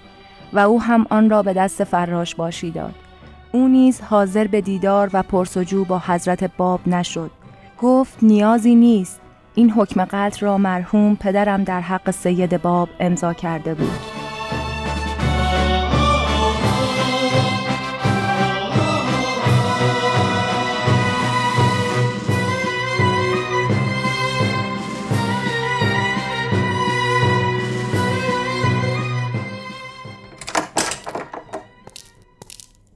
و 0.54 0.60
او 0.60 0.82
هم 0.82 1.06
آن 1.10 1.30
را 1.30 1.44
به 1.44 1.54
دست 1.54 1.84
فراش 1.84 2.36
باشی 2.36 2.72
داد. 2.72 2.96
او 3.52 3.68
نیز 3.68 4.02
حاضر 4.02 4.48
به 4.48 4.62
دیدار 4.62 5.10
و 5.14 5.24
پرسجو 5.24 5.86
با 5.86 6.02
حضرت 6.06 6.58
باب 6.58 6.88
نشد. 6.88 7.32
گفت 7.82 8.18
نیازی 8.22 8.76
نیست. 8.76 9.22
این 9.56 9.72
حکم 9.72 10.06
قتل 10.06 10.46
را 10.46 10.58
مرحوم 10.58 11.16
پدرم 11.16 11.64
در 11.64 11.82
حق 11.82 12.12
سید 12.12 12.62
باب 12.62 12.90
امضا 13.00 13.34
کرده 13.34 13.74
بود. 13.74 14.21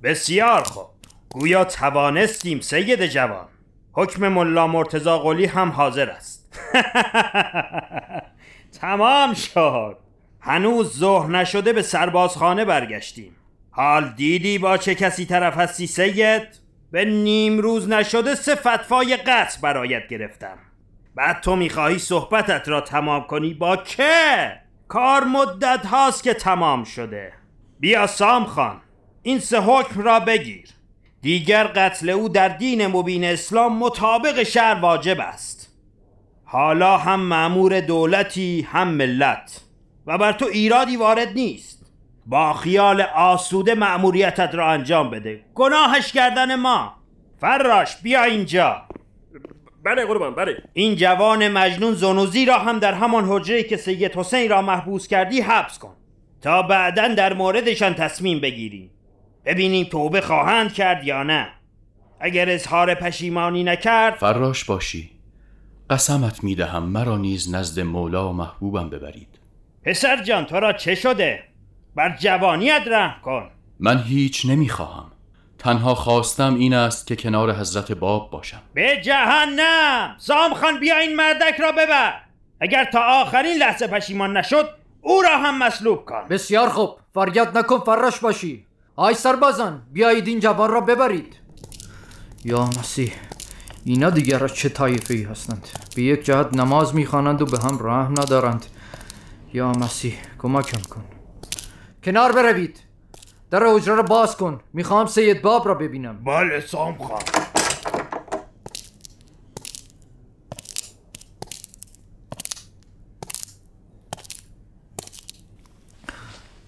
بسیار 0.06 0.64
خوب. 0.64 0.86
گویا 1.30 1.64
توانستیم 1.64 2.60
سید 2.60 3.06
جوان. 3.06 3.48
حکم 3.94 4.28
ملا 4.28 4.68
مرتزا 4.68 5.20
قلی 5.20 5.46
هم 5.46 5.70
حاضر 5.70 6.10
است. 6.10 6.60
تمام 8.82 9.34
شد. 9.34 9.98
هنوز 10.40 10.98
ظهر 10.98 11.30
نشده 11.30 11.74
به 11.74 11.82
سربازخانه 11.82 12.66
برگشتیم. 12.66 13.36
حال 13.72 14.10
دیدی 14.10 14.58
با 14.58 14.78
چه 14.78 14.96
کسی 14.96 15.26
طرف 15.26 15.58
هستی 15.58 15.88
سید؟ 15.88 16.48
به 16.92 17.06
نیم 17.06 17.60
روز 17.60 17.90
نشده 17.90 18.36
سه 18.36 18.56
فتوای 18.56 19.18
قطع 19.18 19.62
برایت 19.62 20.08
گرفتم. 20.08 20.58
بعد 21.16 21.42
تو 21.42 21.56
می‌خواهی 21.56 22.00
صحبتت 22.00 22.70
را 22.70 22.82
تمام 22.82 23.28
کنی؟ 23.28 23.54
با 23.54 23.78
که؟ 23.78 24.52
کار 24.88 25.24
مدت 25.24 25.86
هاست 25.86 26.24
که 26.24 26.34
تمام 26.34 26.84
شده. 26.84 27.34
بیا 27.80 28.08
سام 28.08 28.46
خان. 28.46 28.82
این 29.28 29.40
سه 29.40 29.60
حکم 29.60 30.02
را 30.02 30.20
بگیر. 30.20 30.70
دیگر 31.22 31.64
قتل 31.64 32.10
او 32.10 32.30
در 32.30 32.48
دین 32.48 32.88
مبین 32.88 33.24
اسلام 33.24 33.78
مطابق 33.78 34.44
شهر 34.44 34.80
واجب 34.82 35.20
است. 35.20 35.72
حالا 36.44 36.98
هم 36.98 37.20
معمور 37.20 37.82
دولتی 37.82 38.68
هم 38.72 38.88
ملت. 38.88 39.62
و 40.08 40.18
بر 40.18 40.32
تو 40.32 40.46
ایرادی 40.46 40.98
وارد 40.98 41.28
نیست. 41.34 41.92
با 42.26 42.54
خیال 42.54 43.02
آسوده 43.02 43.76
مأموریتت 43.76 44.50
را 44.54 44.72
انجام 44.72 45.10
بده. 45.10 45.44
گناهش 45.54 46.12
کردن 46.12 46.56
ما. 46.56 46.94
فراش 47.42 47.98
بیا 47.98 48.24
اینجا. 48.24 48.82
بله 49.84 50.06
قربان 50.06 50.36
بله. 50.36 50.64
این 50.74 50.96
جوان 50.96 51.48
مجنون 51.48 51.94
زنوزی 51.94 52.46
را 52.46 52.60
هم 52.60 52.80
در 52.80 52.94
همان 52.94 53.26
حجره 53.28 53.64
که 53.64 53.78
سید 53.78 54.16
حسین 54.16 54.50
را 54.50 54.62
محبوس 54.62 55.08
کردی 55.08 55.42
حبس 55.42 55.80
کن. 55.80 55.96
تا 56.42 56.62
بعدا 56.62 57.08
در 57.08 57.34
موردشان 57.34 57.94
تصمیم 57.94 58.40
بگیریم 58.40 58.92
ببینیم 59.46 59.86
توبه 59.86 60.22
خواهند 60.22 60.74
کرد 60.74 61.04
یا 61.04 61.24
نه. 61.24 61.48
اگر 62.20 62.50
اظهار 62.50 62.96
پشیمانی 62.96 63.64
نکرد 63.64 64.16
فراش 64.16 64.64
باشی. 64.64 65.12
قسمت 65.90 66.44
می 66.44 66.56
دهم 66.56 66.84
مرا 66.84 67.18
نیز 67.18 67.56
نزد 67.56 67.80
مولا 67.80 68.30
و 68.30 68.34
محبوبم 68.34 68.90
ببرید. 68.90 69.40
پسر 69.84 70.24
جان 70.24 70.46
تو 70.46 70.56
را 70.56 70.74
چه 70.74 70.96
شده؟ 70.96 71.44
بر 71.96 72.18
جوانیت 72.18 72.82
رحم 72.88 73.22
کن. 73.22 73.50
من 73.80 74.04
هیچ 74.04 74.46
نمی 74.46 74.70
خواهم 74.70 75.12
تنها 75.60 75.96
خواستم 75.96 76.56
این 76.56 76.74
است 76.74 77.08
که 77.08 77.16
کنار 77.16 77.56
حضرت 77.56 77.92
باب 77.92 78.32
باشم. 78.32 78.62
به 78.74 79.02
جهنم! 79.04 80.16
سام 80.18 80.54
خان 80.54 80.80
بیا 80.80 80.98
این 80.98 81.16
مردک 81.16 81.60
را 81.60 81.72
ببر. 81.72 82.14
اگر 82.62 82.86
تا 82.86 83.00
آخرین 83.00 83.58
لحظه 83.58 83.88
پشیمان 83.88 84.38
نشد 84.38 84.70
او 85.02 85.22
را 85.22 85.38
هم 85.38 85.60
مصلوب 85.60 86.06
کن. 86.06 86.28
بسیار 86.30 86.70
خوب. 86.70 86.90
فریاد 87.14 87.58
نکن 87.58 87.80
فراش 87.80 88.20
باشی. 88.20 88.66
آی 88.98 89.14
سربازان 89.14 89.82
بیایید 89.92 90.28
این 90.28 90.40
جوان 90.40 90.72
را 90.72 90.82
ببرید 90.82 91.36
یا 92.46 92.66
مسیح 92.66 93.14
اینا 93.84 94.10
دیگر 94.10 94.48
چه 94.48 94.70
طایفه 94.70 95.14
ای 95.14 95.24
هستند 95.24 95.68
به 95.96 96.02
یک 96.02 96.26
جهت 96.26 96.54
نماز 96.54 96.96
می‌خوانند 96.96 97.42
و 97.42 97.46
به 97.46 97.60
هم 97.60 97.78
رحم 97.82 98.12
ندارند 98.12 98.66
یا 99.54 99.72
مسیح 99.72 100.18
کمکم 100.40 100.82
کن 100.82 101.04
کنار 102.04 102.32
بروید 102.32 102.80
در 103.52 103.64
حجره 103.64 103.96
را 103.96 104.04
باز 104.04 104.38
کن 104.38 104.60
می‌خوام 104.74 105.06
سید 105.06 105.42
باب 105.42 105.68
را 105.68 105.74
ببینم 105.74 106.24
بله 106.24 106.60
سام 106.60 106.98
خان 106.98 107.22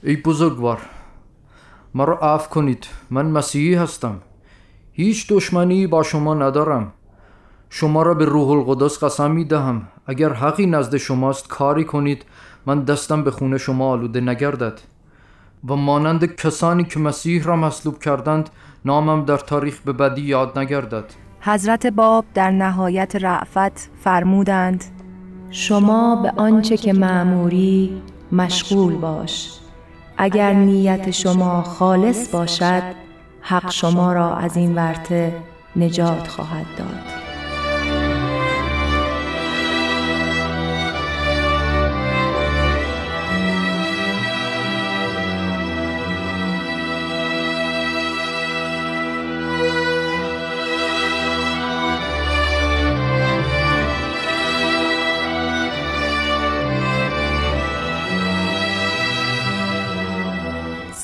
ای 0.03 0.15
بزرگوار 0.15 0.81
مرا 1.97 2.17
عفو 2.17 2.49
کنید. 2.49 2.87
من 3.09 3.25
مسیحی 3.25 3.75
هستم. 3.75 4.15
هیچ 4.91 5.27
دشمنی 5.29 5.87
با 5.87 6.03
شما 6.03 6.33
ندارم. 6.33 6.91
شما 7.69 8.01
را 8.01 8.13
به 8.13 8.25
روح 8.25 8.49
القدس 8.49 9.03
قسم 9.03 9.31
می 9.31 9.45
دهم 9.45 9.87
اگر 10.07 10.33
حقی 10.33 10.65
نزد 10.65 10.97
شماست 10.97 11.47
کاری 11.47 11.83
کنید. 11.83 12.25
من 12.65 12.83
دستم 12.83 13.23
به 13.23 13.31
خونه 13.31 13.57
شما 13.57 13.89
آلوده 13.89 14.21
نگردد. 14.21 14.79
و 15.69 15.75
مانند 15.75 16.35
کسانی 16.35 16.83
که 16.83 16.99
مسیح 16.99 17.43
را 17.43 17.55
مصلوب 17.55 17.99
کردند 17.99 18.49
نامم 18.85 19.25
در 19.25 19.37
تاریخ 19.37 19.81
به 19.81 19.93
بدی 19.93 20.21
یاد 20.21 20.59
نگردد. 20.59 21.05
حضرت 21.41 21.87
باب 21.87 22.25
در 22.33 22.51
نهایت 22.51 23.15
رعفت 23.15 23.89
فرمودند 23.99 24.83
شما 25.49 26.15
به 26.15 26.31
آنچه 26.41 26.77
که 26.77 26.93
معموری 26.93 28.01
مشغول 28.31 28.95
باش. 28.95 29.57
اگر 30.17 30.53
نیت 30.53 31.11
شما 31.11 31.61
خالص 31.61 32.29
باشد 32.29 32.83
حق 33.41 33.71
شما 33.71 34.13
را 34.13 34.35
از 34.35 34.57
این 34.57 34.75
ورطه 34.75 35.33
نجات 35.75 36.27
خواهد 36.27 36.65
داد. 36.77 37.16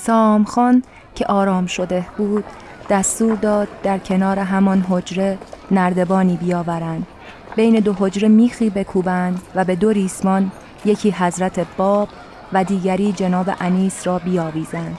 سام 0.06 0.44
خان 0.44 0.84
که 1.16 1.26
آرام 1.26 1.66
شده 1.66 2.06
بود 2.18 2.44
دستور 2.90 3.36
داد 3.36 3.68
در 3.84 3.98
کنار 3.98 4.40
همان 4.40 4.86
حجره 4.90 5.38
نردبانی 5.72 6.38
بیاورند. 6.38 7.08
بین 7.56 7.80
دو 7.80 7.94
حجره 7.94 8.28
میخی 8.28 8.70
بکوبند 8.70 9.42
و 9.56 9.66
به 9.66 9.76
دو 9.76 9.92
ریسمان 9.92 10.52
یکی 10.86 11.12
حضرت 11.12 11.66
باب 11.78 12.10
و 12.54 12.64
دیگری 12.64 13.12
جناب 13.12 13.50
انیس 13.60 14.08
را 14.08 14.20
بیاویزند. 14.20 14.98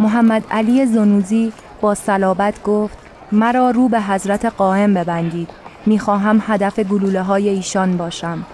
محمد 0.00 0.44
علی 0.50 0.86
زنوزی 0.86 1.52
با 1.80 1.94
صلابت 1.94 2.62
گفت 2.62 2.98
مرا 3.32 3.70
رو 3.70 3.88
به 3.88 4.00
حضرت 4.00 4.44
قائم 4.44 4.94
ببندید. 4.94 5.50
می‌خواهم 5.86 6.42
هدف 6.46 6.78
گلوله 6.78 7.22
های 7.22 7.48
ایشان 7.48 7.96
باشم. 7.96 8.44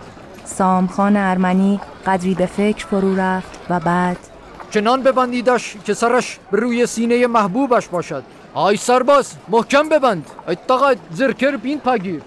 سامخان 0.44 1.16
ارمنی 1.16 1.80
قدری 2.06 2.34
به 2.34 2.46
فکر 2.46 2.86
فرو 2.86 3.16
رفت 3.16 3.60
و 3.70 3.80
بعد 3.80 4.29
چنان 4.70 5.02
ببندیدش 5.02 5.76
که 5.84 5.94
سرش 5.94 6.38
به 6.50 6.58
روی 6.58 6.86
سینه 6.86 7.26
محبوبش 7.26 7.88
باشد. 7.88 8.22
آی 8.54 8.76
سرباز 8.76 9.32
محکم 9.48 9.88
ببند. 9.88 10.26
اتقا 10.48 10.94
زرکر 11.10 11.56
بین 11.56 11.78
پگیر. 11.80 12.22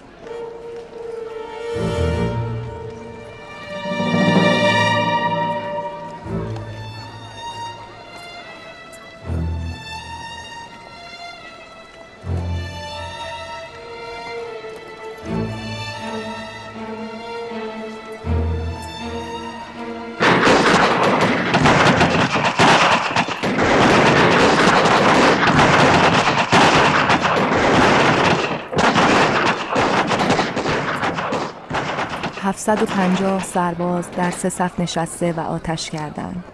پنجاه 32.72 33.44
سرباز 33.44 34.10
در 34.16 34.30
سه 34.30 34.48
صف 34.48 34.80
نشسته 34.80 35.32
و 35.32 35.40
آتش 35.40 35.90
کردند. 35.90 36.44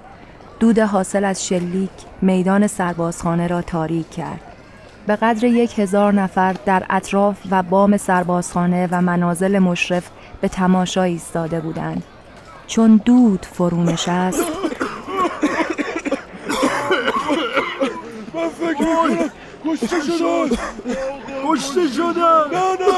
دود 0.60 0.78
حاصل 0.78 1.24
از 1.24 1.46
شلیک 1.46 1.90
میدان 2.22 2.66
سربازخانه 2.66 3.46
را 3.46 3.62
تاریک 3.62 4.10
کرد. 4.10 4.40
به 5.06 5.16
قدر 5.16 5.44
یک 5.44 5.78
هزار 5.78 6.12
نفر 6.12 6.56
در 6.66 6.82
اطراف 6.90 7.36
و 7.50 7.62
بام 7.62 7.96
سربازخانه 7.96 8.88
و 8.90 9.00
منازل 9.00 9.58
مشرف 9.58 10.10
به 10.40 10.48
تماشا 10.48 11.02
ایستاده 11.02 11.60
بودند. 11.60 12.02
چون 12.66 13.00
دود 13.04 13.46
فرو 13.52 13.84
نشست 13.84 14.44
کشته 19.76 20.00
شدن 20.00 20.56
کشته 21.46 21.88
شدن 21.96 22.44
نه 22.52 22.76
نه. 22.80 22.90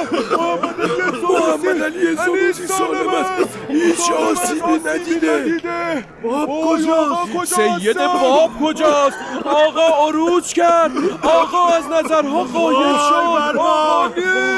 محمد 1.23 1.83
علی 1.83 2.17
زنوزی 2.17 2.67
سالم 2.67 3.09
است 3.09 3.59
هیچ 3.69 4.11
آسیبی 4.11 4.89
ندیده. 4.89 6.05
باب 6.23 6.49
کجاست؟ 6.65 7.55
سید 7.55 7.99
باب 7.99 8.51
کجاست؟ 8.63 9.19
آقا 9.45 10.09
عروج 10.09 10.53
کرد. 10.53 10.91
آقا 11.23 11.69
از 11.69 11.85
نظرها 11.87 12.45
قایم 12.45 12.97
شد. 12.97 13.59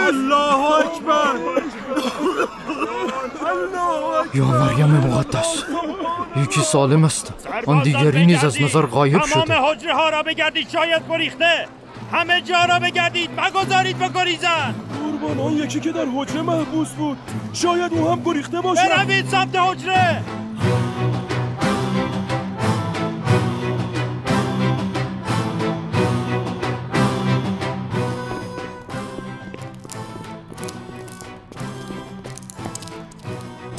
الله 0.09 0.55
اکبر. 0.55 1.63
یا 4.35 4.45
مریم 4.45 4.87
مقدس 4.87 5.65
یکی 6.37 6.61
سالم 6.61 7.05
است. 7.05 7.33
آن 7.67 7.83
دیگری 7.83 8.27
نیز 8.27 8.45
از 8.45 8.63
نظر 8.63 8.83
غایب 8.83 9.25
شده 9.25 9.43
تمام 9.43 9.65
حجره 9.67 9.95
ها 9.95 10.09
را 10.09 10.23
بگردید 10.23 10.69
شاید 10.71 11.03
گریخته. 11.09 11.69
همه 12.13 12.41
جا 12.41 12.65
را 12.65 12.79
بگردید 12.79 13.31
مگذارید 13.41 13.99
بگریزن 13.99 14.75
قربان 15.05 15.41
آن 15.41 15.53
یکی 15.53 15.81
که 15.81 15.93
در 15.93 16.07
حجره 16.17 16.43
محبوس 16.43 16.89
بود. 16.89 17.19
شاید 17.53 17.93
او 17.93 18.11
هم 18.11 18.23
گریخته 18.25 18.61
باشه 18.61 18.89
بروید 18.89 19.29
سمت 19.29 19.57
حجره. 19.57 20.23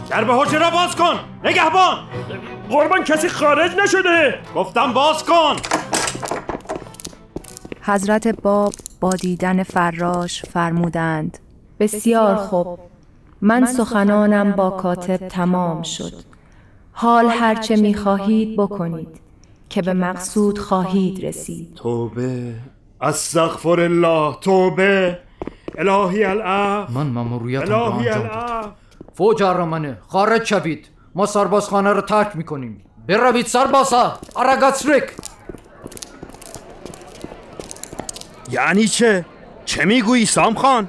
در 0.09 0.23
به 0.23 0.33
حجره 0.33 0.59
را 0.59 0.69
باز 0.69 0.95
کن 0.95 1.19
نگهبان. 1.43 1.97
قربان 2.69 3.03
کسی 3.03 3.29
خارج 3.29 3.71
نشده. 3.75 4.39
گفتم 4.55 4.93
باز 4.93 5.23
کن. 5.23 5.55
حضرت 7.87 8.27
باب 8.27 8.73
با 8.99 9.09
دیدن 9.09 9.63
فراش 9.63 10.45
فرمودند 10.45 11.37
بسیار 11.79 12.35
خوب 12.35 12.79
من 13.41 13.65
سخنانم 13.65 14.51
با 14.51 14.69
کاتب 14.69 15.27
تمام 15.27 15.81
شد. 15.83 16.13
حال 16.91 17.25
هرچه 17.25 17.75
می 17.75 17.93
خواهید 17.93 18.57
بکنید 18.57 19.21
که 19.69 19.81
به 19.81 19.93
مقصود 19.93 20.59
خواهید 20.59 21.25
رسید. 21.25 21.73
توبه 21.75 22.53
استغفر 23.01 23.79
الله 23.79 24.35
توبه 24.41 25.19
الهی 25.77 26.23
العف 26.23 26.89
من 26.89 27.07
مموریتم 27.07 27.65
به 27.65 27.77
انجام 27.77 28.73
فوج 29.13 29.43
ارمنه 29.43 29.97
خارج 30.07 30.43
شوید. 30.43 30.87
ما 31.15 31.25
سربازخانه 31.25 31.89
رو 31.89 32.01
ترک 32.01 32.35
می‌کنیم. 32.35 32.81
بروید 33.07 33.45
سربازا. 33.45 34.19
آرگاتسریک 34.35 35.03
یعنی 38.51 38.87
چه؟ 38.87 39.25
چه 39.65 39.85
می‌گویی 39.85 40.25
سام 40.25 40.55
خان؟ 40.55 40.87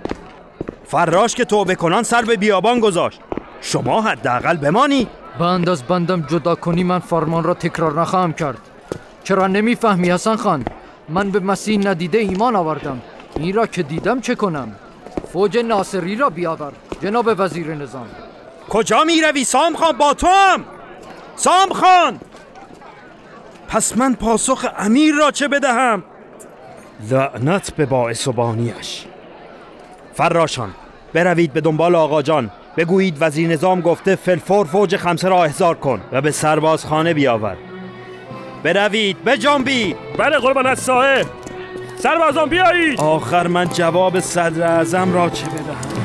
فراش 0.86 1.34
که 1.34 1.44
توبه 1.44 1.74
کنان 1.74 2.02
سر 2.02 2.22
به 2.22 2.36
بیابان 2.36 2.80
گذاشت. 2.80 3.20
شما 3.61 4.02
حداقل 4.02 4.57
بمانی. 4.57 5.09
بند 5.38 5.68
از 5.68 5.82
بندم 5.82 6.20
جدا 6.20 6.54
کنی 6.54 6.84
من 6.84 6.98
فرمان 6.98 7.44
را 7.44 7.54
تکرار 7.54 8.00
نخواهم 8.00 8.32
کرد. 8.32 8.59
چرا 9.24 9.46
نمی‌فهمی 9.46 10.11
حسن 10.11 10.36
خان؟ 10.36 10.64
من 11.09 11.30
به 11.30 11.40
مسیح 11.40 11.78
ندیده 11.78 12.18
ایمان 12.18 12.57
آوردم. 12.57 13.02
این 13.36 13.54
را 13.54 13.66
که 13.66 13.82
دیدم 13.82 14.20
چه 14.20 14.34
کنم؟ 14.34 14.72
فوج 15.32 15.59
ناصری 15.59 16.16
را 16.16 16.30
بیاور 16.30 16.72
جناب 17.02 17.34
وزیر 17.38 17.74
نظام. 17.74 18.07
کجا 18.68 19.04
می 19.04 19.22
روی 19.22 19.44
سام 19.44 19.76
خان؟ 19.76 19.96
با 19.96 20.14
تو 20.14 20.26
هم 20.26 20.64
سام 21.36 21.68
خان! 21.68 22.20
پس 23.68 23.96
من 23.96 24.14
پاسخ 24.14 24.66
امیر 24.78 25.14
را 25.14 25.30
چه 25.30 25.48
بدهم؟ 25.48 26.02
لعنت 27.11 27.74
به 27.76 27.86
باعث 27.86 28.28
و 28.28 28.32
بانیش 28.32 29.05
فراشان 30.14 30.70
بروید 31.14 31.53
به 31.53 31.61
دنبال 31.61 31.94
آقا 31.94 32.22
جان. 32.22 32.51
بگویید 32.76 33.16
وزیر 33.20 33.49
نظام 33.49 33.80
گفته 33.80 34.16
فلفور 34.16 34.66
فوج 34.66 34.97
خمسه 34.97 35.28
را 35.28 35.44
احضار 35.44 35.74
کن 35.74 36.01
و 36.12 36.20
به 36.20 36.30
سربازخانه 36.30 37.14
بیاور. 37.14 37.57
بروید 38.62 39.24
بجنبید. 39.24 39.97
بله 40.18 40.38
قربان 40.38 40.66
از 40.66 40.78
صاحب 40.78 41.26
سربازان 41.97 42.49
بیایید. 42.49 43.01
آخر 43.01 43.47
من 43.47 43.68
جواب 43.68 44.20
صدر 44.20 44.66
اعظم 44.66 45.12
را 45.12 45.30
چه 45.30 45.47
بدهم؟ 45.47 45.97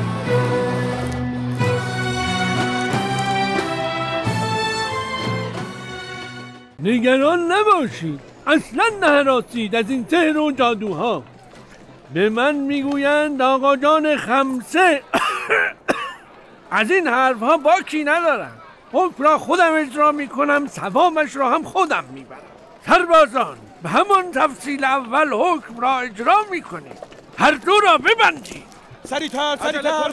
نگران 6.82 7.52
نباشید. 7.52 8.31
اصلا 8.46 8.84
نهراسید 9.00 9.74
از 9.74 9.90
این 9.90 10.06
سحر 10.10 10.38
و 10.38 10.52
جادوها. 10.52 11.22
به 12.14 12.28
من 12.28 12.54
می‌گویند 12.54 13.42
آقا 13.42 13.76
جان 13.76 14.16
خمسه. 14.16 15.02
از 16.70 16.90
این 16.90 17.06
حرفها 17.06 17.56
باکی 17.56 18.04
ندارم. 18.04 18.52
حکم 18.92 19.24
را 19.24 19.38
خودم 19.38 19.74
اجرا 19.74 20.12
می‌کنم 20.12 20.66
ثوابش 20.66 21.36
را 21.36 21.50
هم 21.50 21.62
خودم 21.62 22.04
می‌برم. 22.14 22.38
سربازان 22.86 23.56
به 23.82 23.88
همان 23.88 24.30
تفصیل 24.32 24.84
اول 24.84 25.32
حکم 25.32 25.80
را 25.80 25.98
اجرا 25.98 26.36
می‌کنید. 26.50 26.98
هر 27.38 27.50
دو 27.50 27.80
را 27.80 27.98
ببندید. 27.98 28.72
سریعتر 29.04 29.56
سریعتر. 29.56 30.12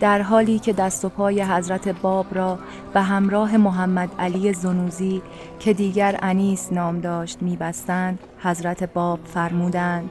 در 0.00 0.22
حالی 0.22 0.58
که 0.58 0.72
دست 0.72 1.04
و 1.04 1.08
پای 1.08 1.42
حضرت 1.42 1.88
باب 1.88 2.26
را 2.32 2.58
به 2.94 3.00
همراه 3.00 3.56
محمد 3.56 4.08
علی 4.18 4.52
زنوزی 4.52 5.22
که 5.58 5.72
دیگر 5.72 6.18
انیس 6.22 6.72
نام 6.72 7.00
داشت 7.00 7.42
میبستند 7.42 8.18
حضرت 8.38 8.92
باب 8.92 9.20
فرمودند 9.24 10.10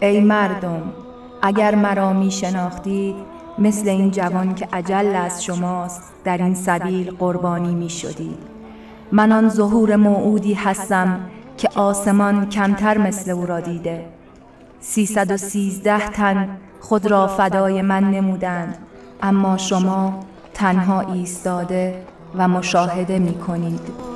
ای 0.00 0.20
مردم 0.20 0.92
اگر 1.42 1.74
مرا 1.74 2.12
می 2.12 2.30
شناختید 2.30 3.16
مثل 3.58 3.88
این 3.88 4.10
جوان 4.10 4.54
که 4.54 4.68
عجل 4.72 5.16
از 5.16 5.44
شماست 5.44 6.02
در 6.24 6.38
این 6.38 6.54
سبیل 6.54 7.10
قربانی 7.10 7.74
می 7.74 7.90
شدید 7.90 8.38
من 9.12 9.32
آن 9.32 9.48
ظهور 9.48 9.96
موعودی 9.96 10.54
هستم 10.54 11.20
که 11.56 11.68
آسمان 11.74 12.48
کمتر 12.48 12.98
مثل 12.98 13.30
او 13.30 13.46
را 13.46 13.60
دیده. 13.60 14.04
سیصد 14.80 15.30
و 15.30 15.36
سیزده 15.36 16.08
تن 16.08 16.48
خود 16.80 17.06
را 17.06 17.26
فدای 17.26 17.82
من 17.82 18.10
نمودند 18.10 18.78
اما 19.22 19.56
شما 19.56 20.20
تنها 20.54 21.00
ایستاده 21.00 22.02
و 22.34 22.48
مشاهده 22.48 23.18
می 23.18 23.34
کنید 23.34 24.15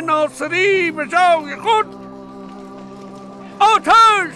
ناصری 0.00 0.90
به 0.90 1.06
جای 1.06 1.56
خود 1.56 1.86
آتش 3.60 4.35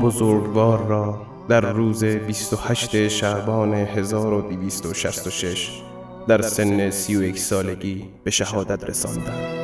بزرگوار 0.00 0.86
را 0.86 1.20
در 1.48 1.72
روز 1.72 2.04
28 2.04 3.08
شعبان 3.08 3.74
1266 3.74 5.82
در 6.28 6.42
سن 6.42 6.90
31 6.90 7.38
سالگی 7.38 8.04
به 8.24 8.30
شهادت 8.30 8.84
رساندند. 8.84 9.57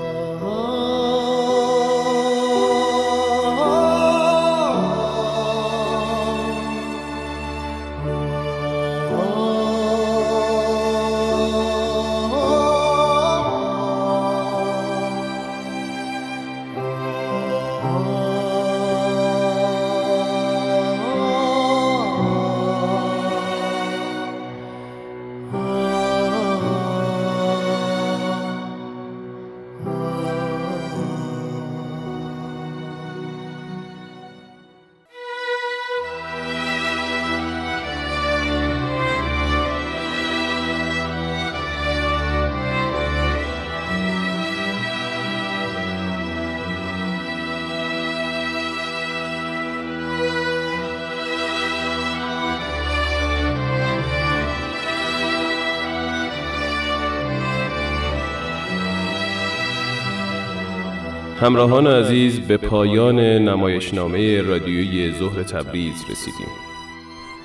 همراهان 61.44 61.86
عزیز 61.86 62.40
به 62.40 62.56
پایان 62.56 63.20
نمایشنامه 63.20 64.42
رادیویی 64.42 65.12
ظهر 65.12 65.42
تبریز 65.42 66.04
رسیدیم. 66.10 66.52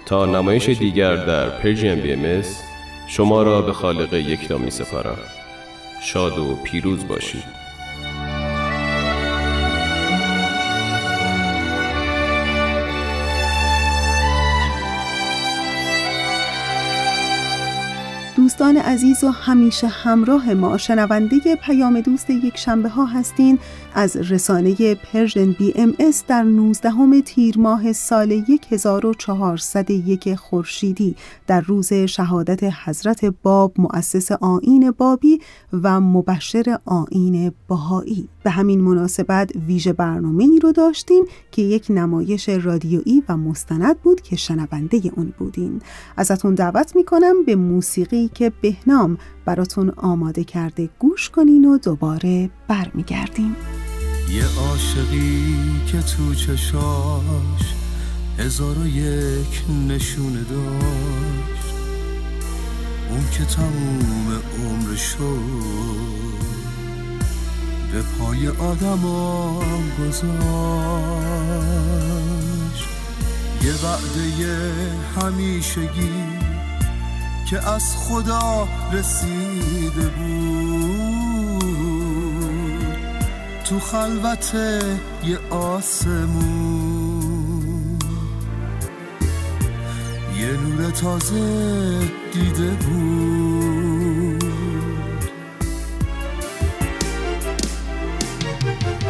تا 0.05 0.25
نمایش 0.25 0.69
دیگر 0.69 1.15
در 1.15 1.49
پرژیم 1.49 1.95
بی 1.95 2.41
شما 3.07 3.43
را 3.43 3.61
به 3.61 3.73
خالق 3.73 4.13
یکتا 4.13 4.57
می 4.57 4.71
سپارم 4.71 5.17
شاد 6.03 6.37
و 6.37 6.55
پیروز 6.63 7.07
باشید. 7.07 7.58
دوستان 18.59 18.77
عزیز 18.77 19.23
و 19.23 19.29
همیشه 19.29 19.87
همراه 19.87 20.53
ما 20.53 20.77
شنونده 20.77 21.55
پیام 21.55 22.01
دوست 22.01 22.29
یک 22.29 22.57
شنبه 22.57 22.89
ها 22.89 23.05
هستین. 23.05 23.59
از 23.93 24.31
رسانه 24.31 24.95
Persian 24.95 25.51
BMS 25.51 26.23
در 26.27 26.43
19 26.43 27.21
تیر 27.21 27.57
ماه 27.57 27.93
سال 27.93 28.43
1401 28.71 30.35
خورشیدی 30.35 31.15
در 31.47 31.61
روز 31.61 31.93
شهادت 31.93 32.63
حضرت 32.85 33.25
باب 33.25 33.73
مؤسس 33.77 34.31
آیین 34.31 34.91
بابی 34.91 35.39
و 35.73 36.01
مبشر 36.01 36.79
آیین 36.85 37.53
بهایی. 37.69 38.29
به 38.43 38.49
همین 38.49 38.81
مناسبت 38.81 39.51
ویژه 39.67 39.93
برنامه 39.93 40.43
ای 40.43 40.59
رو 40.59 40.71
داشتیم 40.71 41.23
که 41.51 41.61
یک 41.61 41.87
نمایش 41.89 42.49
رادیویی 42.49 43.23
و 43.29 43.37
مستند 43.37 44.01
بود 44.01 44.21
که 44.21 44.35
شنونده 44.35 45.01
اون 45.15 45.33
بودین. 45.37 45.81
ازتون 46.17 46.55
دعوت 46.55 46.95
می‌کنم 46.95 47.43
به 47.45 47.55
موسیقی 47.55 48.29
که 48.33 48.48
بهنام 48.61 49.17
براتون 49.45 49.89
آماده 49.89 50.43
کرده 50.43 50.89
گوش 50.99 51.29
کنین 51.29 51.65
و 51.65 51.77
دوباره 51.77 52.49
برمیگردیم. 52.67 53.55
یه 54.31 54.45
عاشقی 54.59 55.55
که 55.87 56.01
تو 56.01 56.35
چشاش 56.35 57.73
هزار 58.37 58.77
و 58.77 58.87
یک 58.87 59.63
نشونه 59.87 60.43
داشت. 60.43 61.75
اون 63.09 63.29
که 63.31 63.45
تموم 63.45 64.41
عمرشو 64.65 65.37
به 67.91 68.01
پای 68.01 68.47
آدمام 68.47 69.91
گذاشت. 69.99 70.29
یه 73.63 73.73
وعده 73.73 74.21
همیشگی 75.15 76.28
که 77.49 77.69
از 77.69 77.95
خدا 77.97 78.67
رسیده 78.91 80.07
بود. 80.07 81.63
تو 83.65 83.79
خلوت 83.79 84.55
یه 85.23 85.39
آسمون. 85.49 86.79
یه 90.39 90.51
نور 90.51 90.91
تازه 90.91 91.99
دیده 92.33 92.71
بود. 92.71 94.43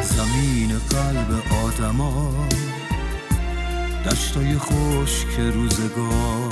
زمین 0.02 0.72
قلب 0.90 1.44
آدما 1.66 2.34
دشتای 4.06 4.58
خشک 4.58 5.40
روزگار. 5.40 6.49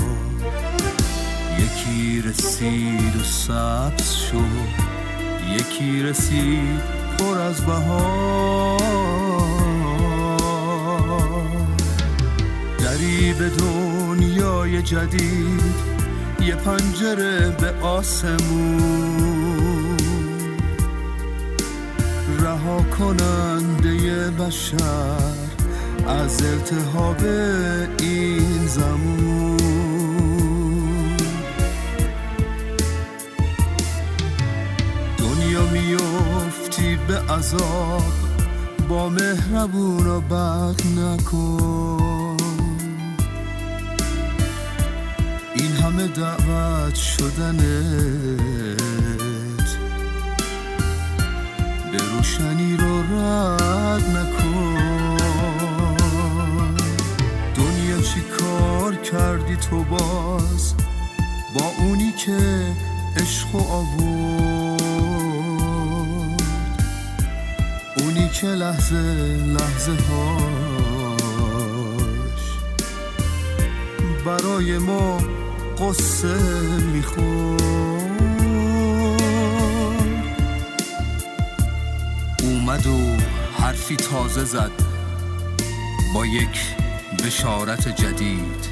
یکی 1.87 2.21
رسید 2.21 3.15
و 3.15 3.23
سبز 3.23 4.11
شد. 4.11 4.87
یکی 5.55 6.03
رسید 6.03 6.81
پر 7.19 7.37
از 7.39 7.61
بهار. 7.61 8.81
دری 12.79 13.33
به 13.33 13.49
دنیای 13.49 14.81
جدید 14.81 15.97
یه 16.41 16.55
پنجره 16.55 17.49
به 17.49 17.71
آسمون. 17.81 19.17
رها 22.39 22.81
کننده 22.81 24.31
بشر 24.31 25.47
از 26.07 26.43
التهاب 26.43 27.23
این 27.99 28.67
زمون 28.67 29.36
عذاب 37.37 38.03
با 38.89 39.09
مهربون 39.09 40.07
و 40.07 40.21
بد 40.21 40.81
نکن. 40.97 42.37
این 45.55 45.71
همه 45.71 46.07
دعوت 46.07 46.95
شدنت. 46.95 47.57
به 51.91 51.97
روشنی 51.97 52.77
رو 52.77 53.01
رد 53.01 54.17
نکن. 54.17 55.17
دنیا 57.55 58.01
چی 58.01 58.21
کار 58.39 58.95
کردی 58.95 59.55
تو 59.55 59.83
باز؟ 59.83 60.73
با 61.53 61.65
اونی 61.79 62.11
که 62.11 62.67
عشق 63.15 63.55
و 63.55 63.57
آورد 63.57 64.56
که 68.41 68.47
لحظه 68.47 68.95
لحظه 69.45 69.91
هاش. 69.91 71.27
برای 74.25 74.77
ما 74.77 75.17
قصه 75.79 76.37
می‌خورد 76.93 77.61
اومد 82.43 82.87
و 82.87 83.17
حرفی 83.61 83.95
تازه 83.95 84.43
زد. 84.43 84.71
با 86.13 86.25
یک 86.25 86.59
بشارت 87.25 87.87
جدید. 87.87 88.67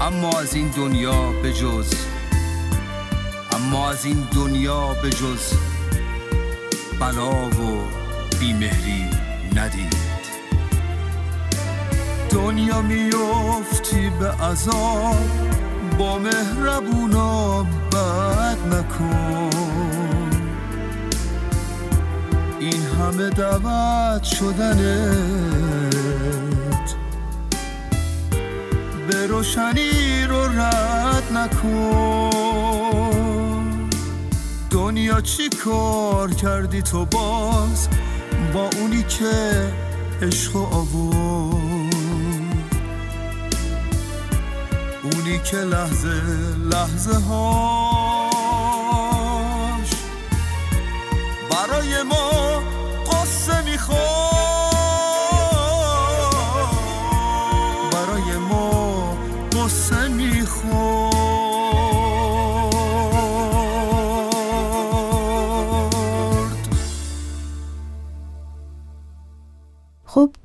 اما 0.00 0.30
از 0.40 0.54
این 0.54 0.68
دنیا 0.68 1.32
به 1.32 1.52
جز. 1.52 1.94
اما 3.52 3.90
از 3.90 4.04
این 4.04 4.28
دنیا 4.34 4.94
به 5.02 5.10
جز. 5.10 5.52
بلا 7.00 7.48
و 7.48 7.79
بیمهری 8.40 9.04
ندید. 9.56 9.96
دنیا 12.30 12.82
میفتی 12.82 14.10
به 14.20 14.30
عذاب 14.30 15.16
با 15.98 16.18
مهربونا 16.18 17.62
بد 17.62 18.58
نکن 18.74 19.50
این 22.60 22.82
همه 22.82 23.30
دعوت 23.30 24.24
شدنت. 24.24 25.90
به 29.08 29.26
روشنی 29.26 30.24
رو 30.28 30.44
رد 30.60 31.32
نکن. 31.32 32.30
دنیا 34.70 35.20
چی 35.20 35.48
کار 35.48 36.30
کردی 36.30 36.82
تو 36.82 37.04
باز؟ 37.04 37.88
با 38.54 38.70
اونی 38.80 39.02
که 39.02 39.72
عشق 40.22 40.56
آورد 40.56 41.90
اونی 45.02 45.38
که 45.44 45.56
لحظه 45.56 46.22
لحظه 46.70 47.14
هاش 47.14 47.89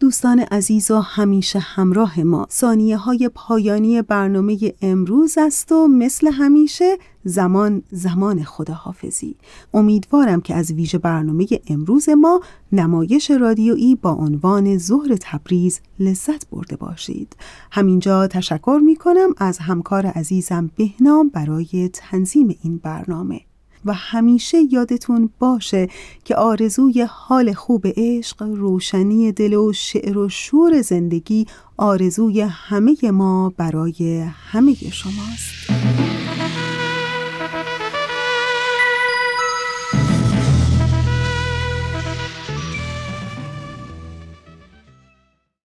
دوستان 0.05 0.39
عزیز 0.39 0.91
و 0.91 0.99
همیشه 0.99 1.59
همراه 1.59 2.19
ما. 2.19 2.47
ثانیه 2.51 2.97
های 2.97 3.29
پایانی 3.35 4.01
برنامه 4.01 4.57
امروز 4.81 5.37
است 5.37 5.71
و 5.71 5.87
مثل 5.87 6.27
همیشه 6.27 6.97
زمان 7.23 7.83
زمان 7.91 8.43
خداحافظی. 8.43 9.35
امیدوارم 9.73 10.41
که 10.41 10.55
از 10.55 10.71
ویژه 10.71 10.97
برنامه 10.97 11.47
امروز 11.67 12.09
ما 12.09 12.41
نمایش 12.71 13.31
رادیویی 13.31 13.95
با 13.95 14.11
عنوان 14.11 14.77
ظهر 14.77 15.15
تبریز 15.21 15.79
لذت 15.99 16.49
برده 16.49 16.75
باشید. 16.75 17.35
همینجا 17.71 18.27
تشکر 18.27 18.79
می 18.85 18.95
کنم 18.95 19.29
از 19.37 19.57
همکار 19.57 20.05
عزیزم 20.05 20.71
بهنام 20.75 21.29
برای 21.29 21.89
تنظیم 21.93 22.57
این 22.63 22.77
برنامه. 22.77 23.41
و 23.85 23.93
همیشه 23.93 24.57
یادتون 24.71 25.29
باشه 25.39 25.87
که 26.23 26.35
آرزوی 26.35 27.07
حال 27.09 27.53
خوب 27.53 27.85
عشق، 27.97 28.41
روشنی 28.41 29.31
دل 29.31 29.53
و 29.53 29.73
شعر 29.73 30.17
و 30.17 30.29
شور 30.29 30.81
زندگی 30.81 31.45
آرزوی 31.77 32.41
همه 32.41 33.11
ما 33.11 33.53
برای 33.57 34.25
همه 34.51 34.75
شماست. 34.75 36.74